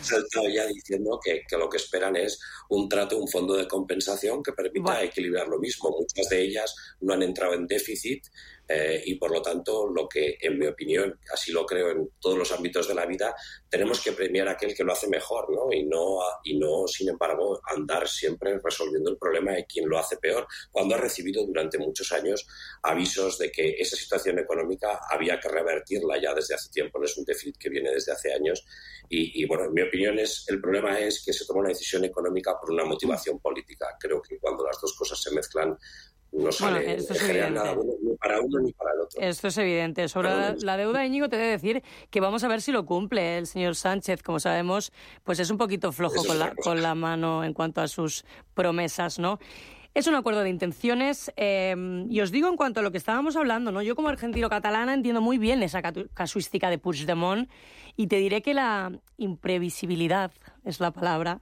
[0.00, 4.42] saltado ya diciendo que, que, lo que esperan es un trato, un fondo de compensación
[4.42, 5.90] que permita equilibrar lo mismo.
[5.90, 8.24] Muchas de ellas no han entrado en déficit
[8.72, 12.38] eh, y por lo tanto lo que, en mi opinión, así lo creo en todos
[12.38, 13.34] los ámbitos de la vida,
[13.68, 15.72] tenemos que premiar a aquel que lo hace mejor ¿no?
[15.72, 20.18] Y, no, y no, sin embargo, andar siempre resolviendo el problema de quien lo hace
[20.18, 22.46] peor, cuando ha recibido durante muchos años
[22.82, 27.16] avisos de que esa situación económica había que revertirla ya desde hace tiempo, no es
[27.16, 28.64] un déficit que viene desde hace años.
[29.08, 32.54] Y, bueno, en mi opinión es, el problema es que se toma una decisión económica
[32.60, 33.96] por una motivación política.
[33.98, 35.76] Creo que cuando las dos cosas se mezclan,
[36.32, 39.20] no sale esto es nada bueno ni para uno ni para el otro.
[39.20, 40.08] Esto es evidente.
[40.08, 43.38] Sobre la, deuda, Íñigo, te he de decir que vamos a ver si lo cumple
[43.38, 44.22] el señor Sánchez.
[44.22, 44.92] Como sabemos,
[45.24, 48.24] pues es un poquito flojo con la, con la mano en cuanto a sus
[48.54, 49.38] promesas, ¿no?
[49.92, 53.34] Es un acuerdo de intenciones em, y os digo en cuanto a lo que estábamos
[53.34, 53.82] hablando, ¿no?
[53.82, 55.82] Yo como argentino-catalana entiendo muy bien esa
[56.14, 57.50] casuística de Puigdemont
[57.96, 60.30] y te diré que la imprevisibilidad
[60.64, 61.40] es la palabra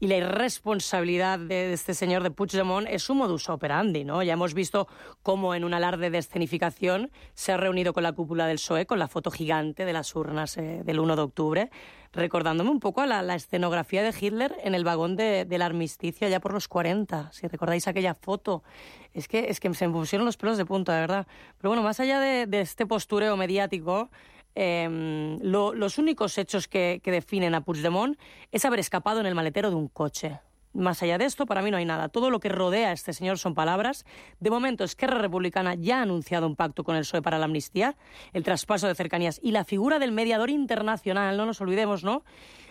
[0.00, 4.22] y la irresponsabilidad de este señor de Puigdemont es su modus operandi, ¿no?
[4.22, 4.88] Ya hemos visto
[5.22, 8.98] cómo en un alarde de escenificación se ha reunido con la cúpula del PSOE, con
[8.98, 11.70] la foto gigante de las urnas eh, del 1 de octubre,
[12.12, 16.40] recordándome un poco a la, escenografía de Hitler en el vagón de, del armisticio allá
[16.40, 18.64] por los 40, si recordáis aquella foto.
[19.12, 21.26] Es que, es que se me pusieron los pelos de punta, de verdad.
[21.58, 24.08] Pero bueno, más allá de, de este postureo mediático,
[24.54, 28.18] Em, los únicos hechos que, definen a Puigdemont
[28.50, 30.40] es haber escapado en el maletero de un coche.
[30.72, 32.08] Más allá de esto, para mí no hay nada.
[32.08, 34.04] Todo lo que rodea a este señor son palabras.
[34.38, 37.96] De momento, Esquerra Republicana ya ha anunciado un pacto con el PSOE para la amnistía,
[38.32, 42.22] el traspaso de cercanías y la figura del mediador internacional, no nos olvidemos, ¿no?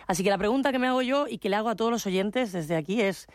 [0.06, 2.06] Así que la pregunta que me hago yo y que le hago a todos los
[2.06, 3.26] oyentes desde aquí es,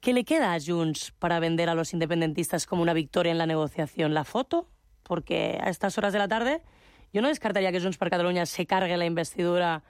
[0.00, 3.46] ¿qué le queda a Junts para vender a los independentistas como una victoria en la
[3.46, 4.14] negociación?
[4.14, 4.66] ¿La foto?
[5.02, 6.62] Porque a estas horas de la tarde
[7.14, 9.82] yo no descartaría que Junts per Catalunya se cargue la investidura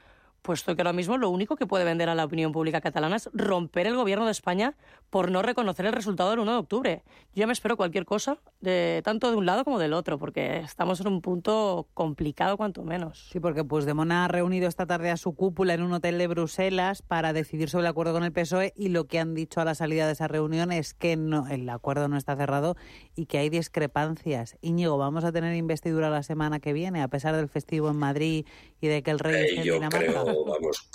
[0.44, 3.30] puesto que ahora mismo lo único que puede vender a la opinión pública catalana es
[3.32, 4.74] romper el gobierno de España
[5.08, 7.02] por no reconocer el resultado del 1 de octubre.
[7.34, 10.58] Yo ya me espero cualquier cosa, de, tanto de un lado como del otro, porque
[10.58, 13.30] estamos en un punto complicado cuanto menos.
[13.32, 17.00] Sí, porque Puigdemont ha reunido esta tarde a su cúpula en un hotel de Bruselas
[17.00, 19.74] para decidir sobre el acuerdo con el PSOE y lo que han dicho a la
[19.74, 22.76] salida de esa reunión es que no, el acuerdo no está cerrado
[23.16, 24.58] y que hay discrepancias.
[24.60, 28.44] Íñigo, ¿vamos a tener investidura la semana que viene, a pesar del festivo en Madrid
[28.82, 30.33] y de que el rey esté en Dinamarca?
[30.42, 30.90] Vamos,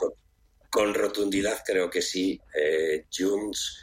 [0.72, 2.40] con, rotundidad creo que sí.
[2.54, 3.80] Eh, Junts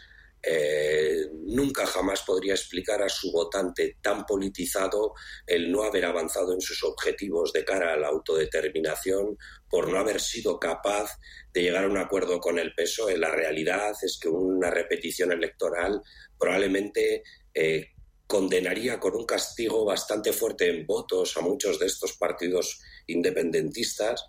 [0.49, 6.61] eh, nunca jamás podría explicar a su votante tan politizado el no haber avanzado en
[6.61, 9.37] sus objetivos de cara a la autodeterminación
[9.69, 11.19] por no haber sido capaz
[11.53, 13.19] de llegar a un acuerdo con el PSOE.
[13.19, 16.01] La realidad es que una repetición electoral
[16.39, 17.89] probablemente eh,
[18.29, 24.25] condenaría con un castigo bastante fuerte en votos a muchos de estos partidos independentistas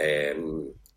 [0.00, 0.34] eh,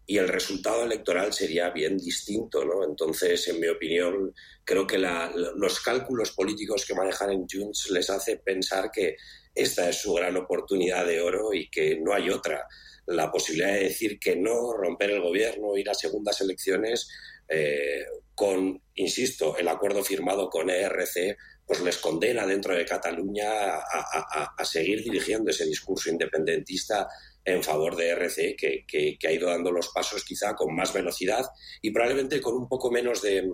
[0.06, 2.84] y el resultado electoral sería bien distinto, ¿no?
[2.84, 4.34] Entonces, en mi opinión,
[4.64, 9.16] creo que los cálculos políticos que manejan en Junts les hace pensar que
[9.56, 12.68] esta es su gran oportunidad de oro y que no hay otra.
[13.06, 17.10] La posibilidad de decir que no, romper el gobierno, ir a segundas elecciones,
[17.47, 18.04] eh,
[18.36, 25.01] con, insisto, el acuerdo firmado con ERC, pues les condena dentro de Cataluña a seguir
[25.01, 27.08] dirigiendo ese discurso independentista
[27.46, 31.46] en favor de RC, que, ha ido dando los pasos quizá con más velocidad
[31.82, 33.50] y probablemente con un poco menos de,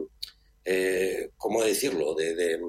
[0.65, 2.59] eh, ¿cómo decirlo?, de,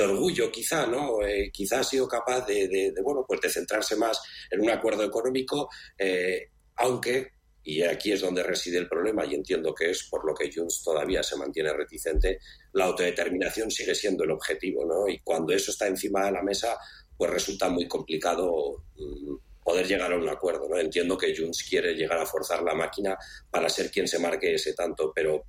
[0.00, 1.22] orgullo quizá, ¿no?
[1.22, 4.20] Eh, quizá ha sido capaz de, bueno, pues de centrarse más
[4.50, 7.28] en un acuerdo económico, eh, aunque,
[7.62, 10.82] y aquí es donde reside el problema, y entiendo que es por lo que Junts
[10.82, 12.38] todavía se mantiene reticente,
[12.72, 15.08] la autodeterminación sigue siendo el objetivo, ¿no?
[15.08, 16.76] Y cuando eso está encima de la mesa,
[17.16, 20.68] pues resulta muy complicado mm, poder llegar a un acuerdo.
[20.68, 20.78] ¿no?
[20.78, 23.16] Entiendo que Junts quiere llegar a forzar la máquina
[23.50, 25.46] para ser quien se marque ese tanto, pero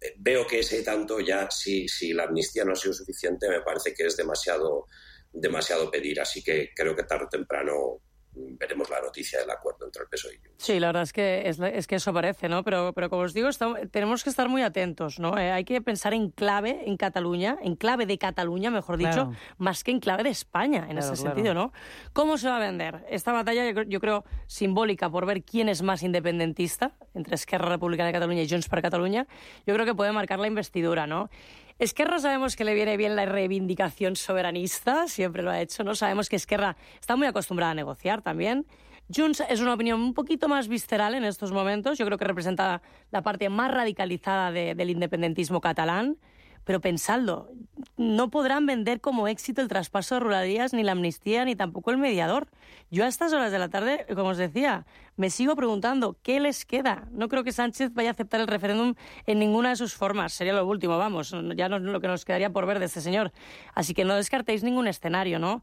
[0.00, 3.60] eh, veo que ese tanto ya, si, si la amnistía no ha sido suficiente, me
[3.60, 4.86] parece que es demasiado,
[5.32, 6.20] demasiado pedir.
[6.20, 8.00] Así que creo que tarde o temprano
[8.36, 10.64] veremos la noticia del acuerdo entre el PSOE y Junts.
[10.64, 12.62] Sí, la verdad es que, es, que eso parece, ¿no?
[12.62, 13.48] Pero, pero como os digo,
[13.90, 15.38] tenemos que estar muy atentos, ¿no?
[15.38, 19.84] Eh, hay que pensar en clave en Cataluña, en clave de Cataluña, mejor dicho, más
[19.84, 21.72] que en clave de España, en ese sentido, ¿no?
[22.12, 23.04] ¿Cómo se va a vender?
[23.08, 28.12] Esta batalla, yo, creo, simbólica por ver quién es más independentista, entre Esquerra Republicana de
[28.12, 29.26] Cataluña y Junts para Cataluña,
[29.66, 31.30] yo creo que puede marcar la investidura, ¿no?
[31.78, 35.94] Esquerra sabemos que le viene bien la reivindicación soberanista, siempre lo ha hecho, ¿no?
[35.94, 38.66] Sabemos que Esquerra está muy acostumbrada a negociar también.
[39.14, 41.98] Junts es una opinión un poquito más visceral en estos momentos.
[41.98, 46.16] Yo creo que representa la parte más radicalizada del independentismo catalán.
[46.66, 47.48] Pero pensadlo,
[47.96, 51.96] no podrán vender como éxito el traspaso de ruralías, ni la amnistía, ni tampoco el
[51.96, 52.48] mediador.
[52.90, 54.84] Yo a estas horas de la tarde, como os decía,
[55.16, 57.06] me sigo preguntando qué les queda.
[57.12, 58.94] No creo que Sánchez vaya a aceptar el referéndum
[59.26, 60.32] en ninguna de sus formas.
[60.32, 63.30] Sería lo último, vamos, ya no lo que nos quedaría por ver de este señor.
[63.72, 65.62] Así que no descartéis ningún escenario, ¿no?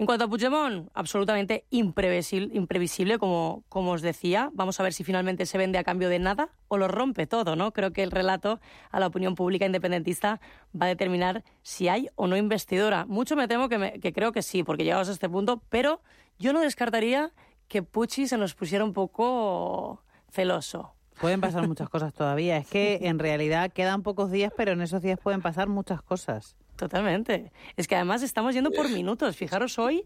[0.00, 4.48] En cuanto a Puigdemont, absolutamente imprevisible, imprevisible como, como os decía.
[4.54, 7.54] Vamos a ver si finalmente se vende a cambio de nada o lo rompe todo,
[7.54, 7.74] ¿no?
[7.74, 10.40] Creo que el relato a la opinión pública independentista
[10.74, 13.04] va a determinar si hay o no investidura.
[13.04, 16.00] Mucho me temo que, que creo que sí, porque llegamos a este punto, pero
[16.38, 17.34] yo no descartaría
[17.68, 20.94] que Pucci se nos pusiera un poco celoso.
[21.20, 22.56] Pueden pasar muchas cosas todavía.
[22.56, 26.56] Es que en realidad quedan pocos días, pero en esos días pueden pasar muchas cosas.
[26.80, 27.52] Totalmente.
[27.76, 29.36] Es que además estamos yendo por minutos.
[29.36, 30.02] Fijaros hoy.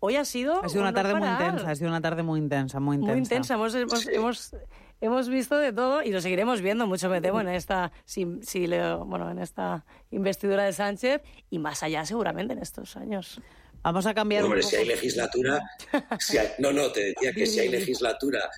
[0.00, 0.64] Hoy ha sido.
[0.64, 3.12] Ha sido una tarde muy intensa, ha sido una tarde muy intensa, muy intensa.
[3.12, 3.54] Muy intensa.
[3.54, 3.74] Hemos,
[4.08, 4.56] hemos,
[5.00, 8.66] hemos, visto de todo y lo seguiremos viendo mucho, me temo, en esta, si, si
[8.66, 13.40] bueno, en esta investidura de Sánchez y más allá, seguramente, en estos años.
[13.82, 14.44] Vamos a cambiar.
[14.44, 15.60] Hombre, si hay legislatura.
[16.58, 18.50] no, no, te decía que si hay legislatura,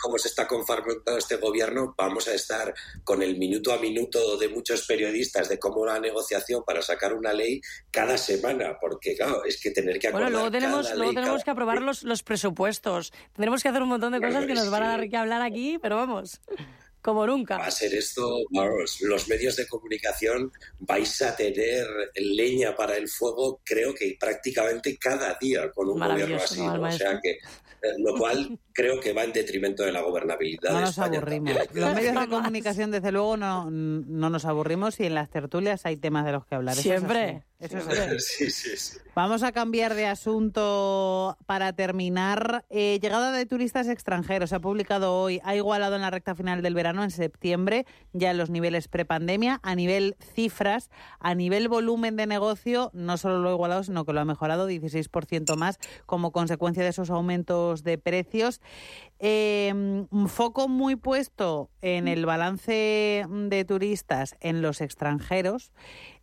[0.00, 2.72] como se está conformando este gobierno, vamos a estar
[3.04, 7.32] con el minuto a minuto de muchos periodistas de cómo la negociación para sacar una
[7.32, 7.60] ley
[7.90, 10.30] cada semana, porque claro, es que tener que acordar.
[10.30, 13.12] Bueno, luego tenemos, luego tenemos que aprobar los, los presupuestos.
[13.34, 15.78] Tendremos que hacer un montón de cosas que nos van a dar que hablar aquí,
[15.80, 16.40] pero vamos
[17.08, 17.56] como nunca.
[17.56, 21.86] Va a ser esto, vamos, los medios de comunicación vais a tener
[22.16, 26.60] leña para el fuego, creo que prácticamente cada día con un gobierno así.
[26.60, 30.70] O sea que eh, lo cual creo que va en detrimento de la gobernabilidad.
[30.70, 31.52] No nos aburrimos.
[31.72, 35.96] Los medios de comunicación, desde luego, no, no nos aburrimos y en las tertulias hay
[35.96, 36.76] temas de los que hablar.
[36.76, 37.42] Siempre.
[39.16, 42.64] Vamos a cambiar de asunto para terminar.
[42.70, 44.50] Eh, llegada de turistas extranjeros.
[44.50, 48.32] Se ha publicado hoy, ha igualado en la recta final del verano, en septiembre, ya
[48.32, 49.58] los niveles prepandemia.
[49.64, 54.12] A nivel cifras, a nivel volumen de negocio, no solo lo ha igualado, sino que
[54.12, 58.60] lo ha mejorado 16% más como consecuencia de esos aumentos de precios.
[59.20, 65.72] Eh, foco muy puesto en el balance de turistas en los extranjeros.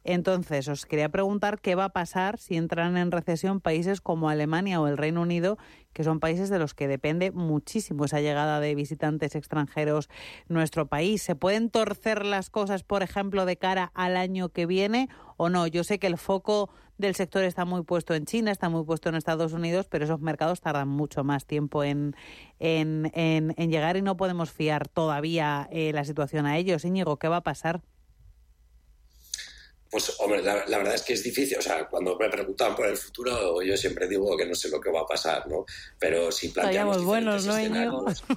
[0.05, 4.79] Entonces, os quería preguntar qué va a pasar si entran en recesión países como Alemania
[4.79, 5.57] o el Reino Unido,
[5.93, 10.07] que son países de los que depende muchísimo esa llegada de visitantes extranjeros
[10.47, 11.23] nuestro país.
[11.23, 15.65] ¿Se pueden torcer las cosas, por ejemplo, de cara al año que viene o no?
[15.65, 19.09] Yo sé que el foco del sector está muy puesto en China, está muy puesto
[19.09, 22.15] en Estados Unidos, pero esos mercados tardan mucho más tiempo en,
[22.59, 26.85] en, llegar y no podemos fiar todavía eh, la situación a ellos.
[26.85, 27.81] Íñigo, ¿qué va a pasar?
[29.91, 31.57] Pues, hombre, la, verdad es que es difícil.
[31.57, 34.81] O sea, cuando me preguntan por el futuro, yo siempre digo que no sé lo
[34.81, 35.65] que va a pasar, ¿no?
[35.99, 38.23] Pero si planteamos buenos, ¿no, escenarios...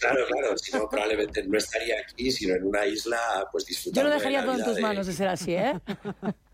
[0.00, 3.18] Claro, claro, si no, probablemente no estaría aquí, sino en una isla,
[3.52, 4.00] pues disfrutando.
[4.00, 5.78] Yo lo dejaría todo en tus manos de ser así, ¿eh?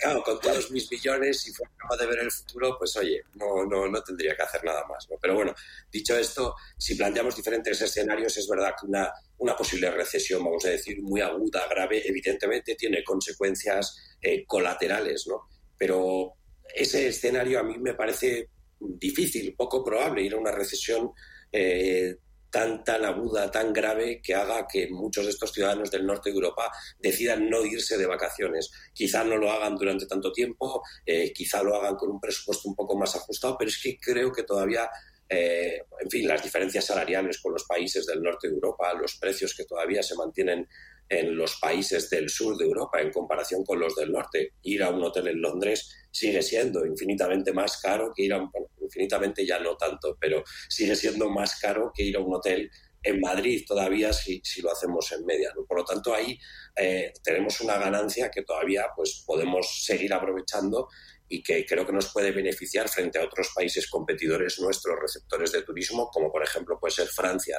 [0.00, 3.88] claro, con todos mis millones, si fuera de ver el futuro, pues oye, no, no,
[3.88, 5.08] no tendría que hacer nada más.
[5.10, 5.16] ¿no?
[5.20, 5.54] Pero bueno,
[5.90, 10.70] dicho esto, si planteamos diferentes escenarios, es verdad que una, una posible recesión, vamos a
[10.70, 15.48] decir, muy aguda, grave, evidentemente tiene consecuencias eh, colaterales, ¿no?
[15.76, 16.34] Pero
[16.74, 21.10] ese escenario a mí me parece difícil, poco probable ir a una recesión
[21.50, 22.16] eh,
[22.50, 26.36] tan, tan aguda, tan grave, que haga que muchos de estos ciudadanos del norte de
[26.36, 28.70] Europa decidan no irse de vacaciones.
[28.92, 32.74] Quizá no lo hagan durante tanto tiempo, eh, quizá lo hagan con un presupuesto un
[32.74, 34.88] poco más ajustado, pero es que creo que todavía
[35.30, 39.54] eh, en fin, las diferencias salariales con los países del norte de Europa, los precios
[39.54, 40.66] que todavía se mantienen
[41.08, 44.52] en los países del sur de Europa en comparación con los del norte.
[44.62, 48.50] Ir a un hotel en Londres sigue siendo infinitamente más caro que ir a un,
[48.80, 52.70] infinitamente ya no tanto, pero sigue siendo más caro que ir a un hotel
[53.02, 55.52] en Madrid todavía si, si lo hacemos en media.
[55.66, 56.38] Por lo tanto, ahí
[56.76, 60.88] eh, tenemos una ganancia que todavía pues, podemos seguir aprovechando
[61.28, 65.62] y que creo que nos puede beneficiar frente a otros países competidores nuestros, receptores de
[65.62, 67.58] turismo, como por ejemplo puede ser Francia.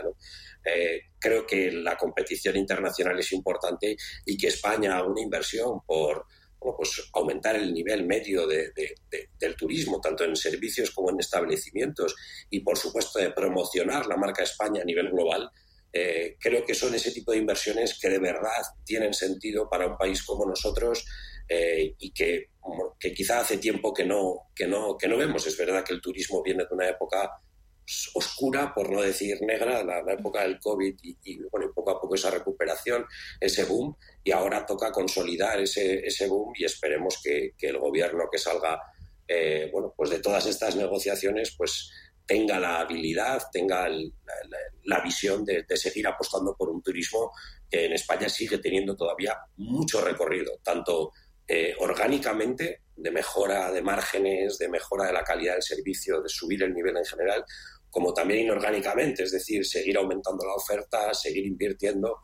[0.65, 3.95] Eh, creo que la competición internacional es importante
[4.25, 6.25] y que España haga una inversión por
[6.59, 8.73] pues aumentar el nivel medio de,
[9.39, 12.15] del turismo, tanto en servicios como en establecimientos,
[12.49, 15.49] y por supuesto de promocionar la marca España a nivel global,
[15.91, 19.97] eh, creo que son ese tipo de inversiones que de verdad tienen sentido para un
[19.97, 21.05] país como nosotros
[21.47, 22.49] eh, y que,
[22.99, 25.47] que, quizá hace tiempo que no, que, no, que no vemos.
[25.47, 27.41] Es verdad que el turismo viene de una época
[28.13, 32.29] oscura, por no decir negra, la, época del COVID y, bueno, poco a poco esa
[32.29, 33.03] recuperación,
[33.39, 38.25] ese boom, y ahora toca consolidar ese, ese boom y esperemos que, que el gobierno
[38.31, 38.79] que salga
[39.31, 41.91] eh, bueno, pues de todas estas negociaciones pues
[42.29, 47.31] tenga la habilidad, tenga la, visión de, seguir apostando por un turismo
[47.67, 51.11] que en España sigue teniendo todavía mucho recorrido, tanto
[51.47, 56.61] eh, orgánicamente, de mejora de márgenes, de mejora de la calidad del servicio, de subir
[56.61, 57.43] el nivel en general,
[57.89, 62.17] como también inorgánicamente, es decir, seguir aumentando la oferta, seguir invirtiendo.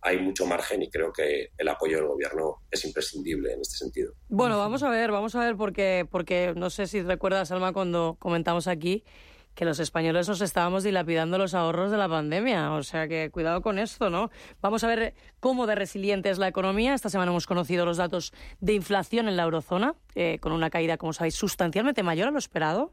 [0.00, 4.12] Hay mucho margen y creo que el apoyo del gobierno es imprescindible en este sentido.
[4.28, 8.16] Bueno, vamos a ver, vamos a ver porque, porque no sé si recuerdas, Alma, cuando
[8.18, 9.04] comentamos aquí
[9.56, 12.72] que los españoles nos estábamos dilapidando los ahorros de la pandemia.
[12.72, 14.30] O sea que cuidado con esto, ¿no?
[14.60, 16.92] Vamos a ver cómo de resiliente es la economía.
[16.92, 20.98] Esta semana hemos conocido los datos de inflación en la eurozona, eh, con una caída,
[20.98, 22.92] como sabéis, sustancialmente mayor a lo esperado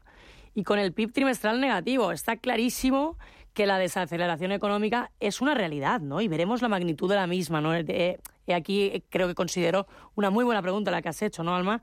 [0.54, 2.12] y con el PIB trimestral negativo.
[2.12, 3.18] Está clarísimo
[3.52, 6.22] que la desaceleración económica es una realidad, ¿no?
[6.22, 7.74] Y veremos la magnitud de la misma, ¿no?
[7.74, 11.82] Eh, aquí creo que considero una muy buena pregunta la que has hecho, ¿no, Alma?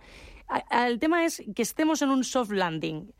[0.72, 3.14] El tema es que estemos en un soft landing.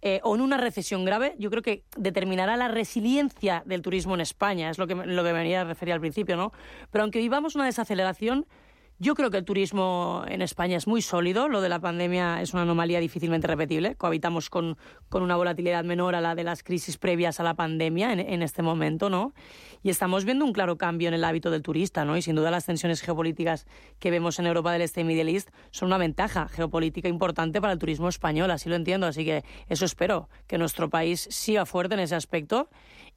[0.00, 4.20] Eh, o en una recesión grave, yo creo que determinará la resiliencia del turismo en
[4.20, 6.52] España, es lo que, lo que me venía a referir al principio, ¿no?
[6.92, 8.46] Pero aunque vivamos una desaceleración,
[9.00, 11.48] yo creo que el turismo en España es muy sólido.
[11.48, 13.94] Lo de la pandemia es una anomalía difícilmente repetible.
[13.94, 14.76] Cohabitamos con,
[15.08, 18.42] con una volatilidad menor a la de las crisis previas a la pandemia en, en,
[18.42, 19.34] este momento, ¿no?
[19.84, 22.16] Y estamos viendo un claro cambio en el hábito del turista, ¿no?
[22.16, 23.68] Y sin duda las tensiones geopolíticas
[24.00, 27.72] que vemos en Europa del Este y Middle East son una ventaja geopolítica importante para
[27.72, 29.06] el turismo español, así lo entiendo.
[29.06, 32.68] Así que eso espero, que nuestro país siga fuerte en ese aspecto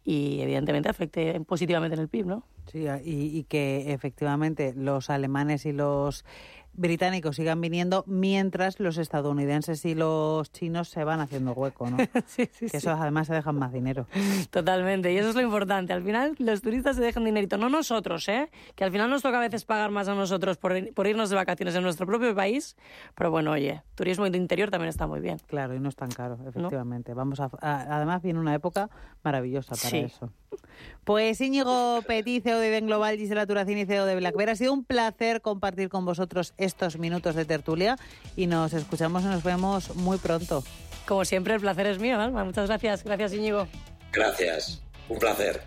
[0.03, 2.43] y evidentemente afecte positivamente en el PIB, ¿no?
[2.71, 6.25] Sí, y, que efectivamente los alemanes y los
[6.73, 11.97] británicos sigan viniendo mientras los estadounidenses y los chinos se van haciendo hueco, ¿no?
[12.25, 14.07] sí, sí, que eso además se dejan más dinero.
[14.49, 15.93] Totalmente, y eso es lo importante.
[15.93, 18.49] Al final los turistas se dejan dinerito, no nosotros, ¿eh?
[18.75, 21.35] Que al final nos toca a veces pagar más a nosotros por, por irnos de
[21.35, 22.75] vacaciones en nuestro propio país,
[23.15, 25.37] pero bueno, oye, turismo de interior también está muy bien.
[25.47, 27.13] Claro, y no es tan caro, efectivamente.
[27.13, 28.89] Vamos a, además viene una época
[29.23, 30.31] maravillosa para eso.
[31.03, 34.83] Pues Íñigo Petit, CEO de Ben Global, Gisela Turacini, CEO de Black Ha sido un
[34.83, 37.97] placer compartir con vosotros estos minutos de tertulia
[38.35, 40.63] y nos escuchamos y nos vemos muy pronto.
[41.05, 42.43] Como siempre, el placer es mío, Alma.
[42.43, 43.03] Muchas gracias.
[43.03, 43.67] Gracias, Íñigo.
[44.11, 44.81] Gracias.
[45.09, 45.61] Un placer.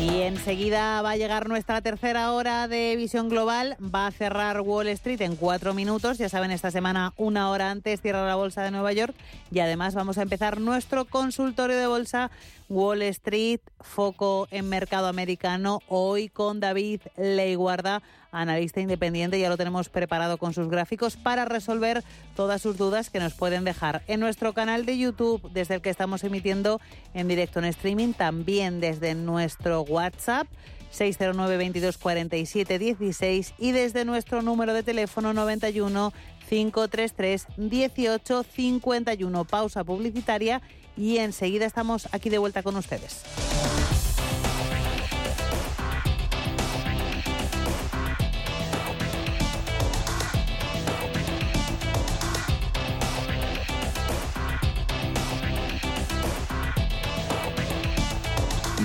[0.00, 3.76] Y enseguida va a llegar nuestra tercera hora de visión global.
[3.82, 6.18] Va a cerrar Wall Street en cuatro minutos.
[6.18, 9.14] Ya saben, esta semana una hora antes cierra la bolsa de Nueva York.
[9.50, 12.30] Y además vamos a empezar nuestro consultorio de bolsa
[12.68, 15.80] Wall Street, foco en mercado americano.
[15.88, 22.04] Hoy con David Leiguarda analista independiente, ya lo tenemos preparado con sus gráficos para resolver
[22.34, 25.90] todas sus dudas que nos pueden dejar en nuestro canal de YouTube, desde el que
[25.90, 26.80] estamos emitiendo
[27.14, 30.46] en directo en streaming, también desde nuestro WhatsApp.
[30.90, 36.12] 609 22 47 16 y desde nuestro número de teléfono 91
[36.48, 39.44] 533 18 51.
[39.44, 40.62] Pausa publicitaria
[40.96, 43.22] y enseguida estamos aquí de vuelta con ustedes.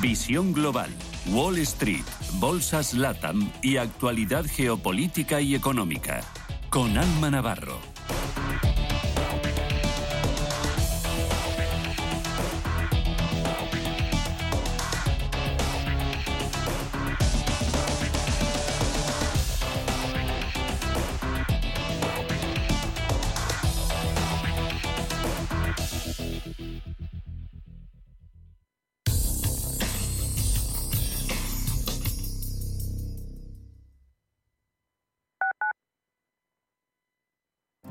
[0.01, 0.89] Visión Global,
[1.27, 2.03] Wall Street,
[2.39, 6.21] Bolsas Latam y actualidad geopolítica y económica.
[6.69, 7.90] Con Alma Navarro.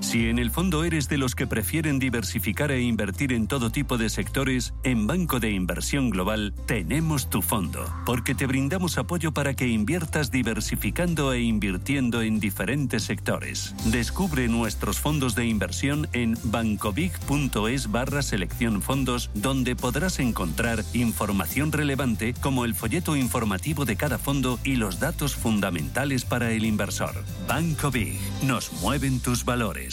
[0.00, 3.98] Si en el fondo eres de los que prefieren diversificar e invertir en todo tipo
[3.98, 9.54] de sectores, en Banco de Inversión Global tenemos tu fondo, porque te brindamos apoyo para
[9.54, 13.74] que inviertas diversificando e invirtiendo en diferentes sectores.
[13.84, 22.34] Descubre nuestros fondos de inversión en bancobig.es barra selección fondos, donde podrás encontrar información relevante
[22.40, 27.22] como el folleto informativo de cada fondo y los datos fundamentales para el inversor.
[27.46, 29.89] Banco Big, nos mueven tus valores.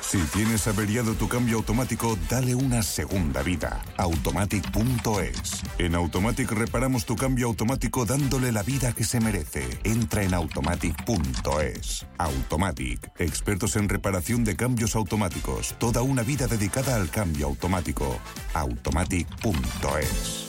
[0.00, 3.82] Si tienes averiado tu cambio automático, dale una segunda vida.
[3.98, 5.62] Automatic.es.
[5.78, 9.66] En Automatic reparamos tu cambio automático dándole la vida que se merece.
[9.84, 12.06] Entra en Automatic.es.
[12.18, 13.12] Automatic.
[13.18, 15.74] Expertos en reparación de cambios automáticos.
[15.78, 18.18] Toda una vida dedicada al cambio automático.
[18.54, 20.48] Automatic.es.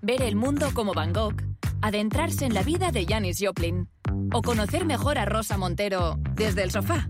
[0.00, 1.48] Ver el mundo como Van Gogh
[1.80, 3.88] adentrarse en la vida de Janis Joplin
[4.32, 7.08] o conocer mejor a Rosa Montero desde el sofá.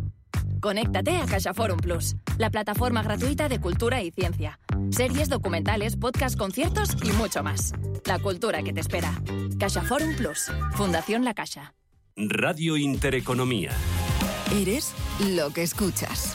[0.61, 4.59] Conéctate a CaixaForum Plus, la plataforma gratuita de cultura y ciencia.
[4.91, 7.73] Series, documentales, podcasts, conciertos y mucho más.
[8.05, 9.13] La cultura que te espera.
[9.59, 11.75] CaixaForum Plus, Fundación La Caixa.
[12.17, 13.71] Radio Intereconomía.
[14.53, 14.93] Eres
[15.37, 16.35] lo que escuchas.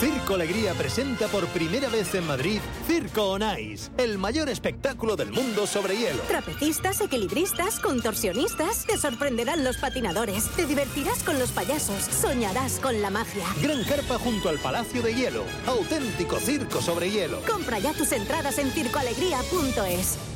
[0.00, 5.30] Circo Alegría presenta por primera vez en Madrid Circo on Ice, el mayor espectáculo del
[5.30, 6.22] mundo sobre hielo.
[6.28, 13.10] Trapecistas, equilibristas, contorsionistas, te sorprenderán los patinadores, te divertirás con los payasos, soñarás con la
[13.10, 13.46] magia.
[13.62, 17.40] Gran carpa junto al Palacio de Hielo, auténtico circo sobre hielo.
[17.46, 20.35] Compra ya tus entradas en circoalegría.es.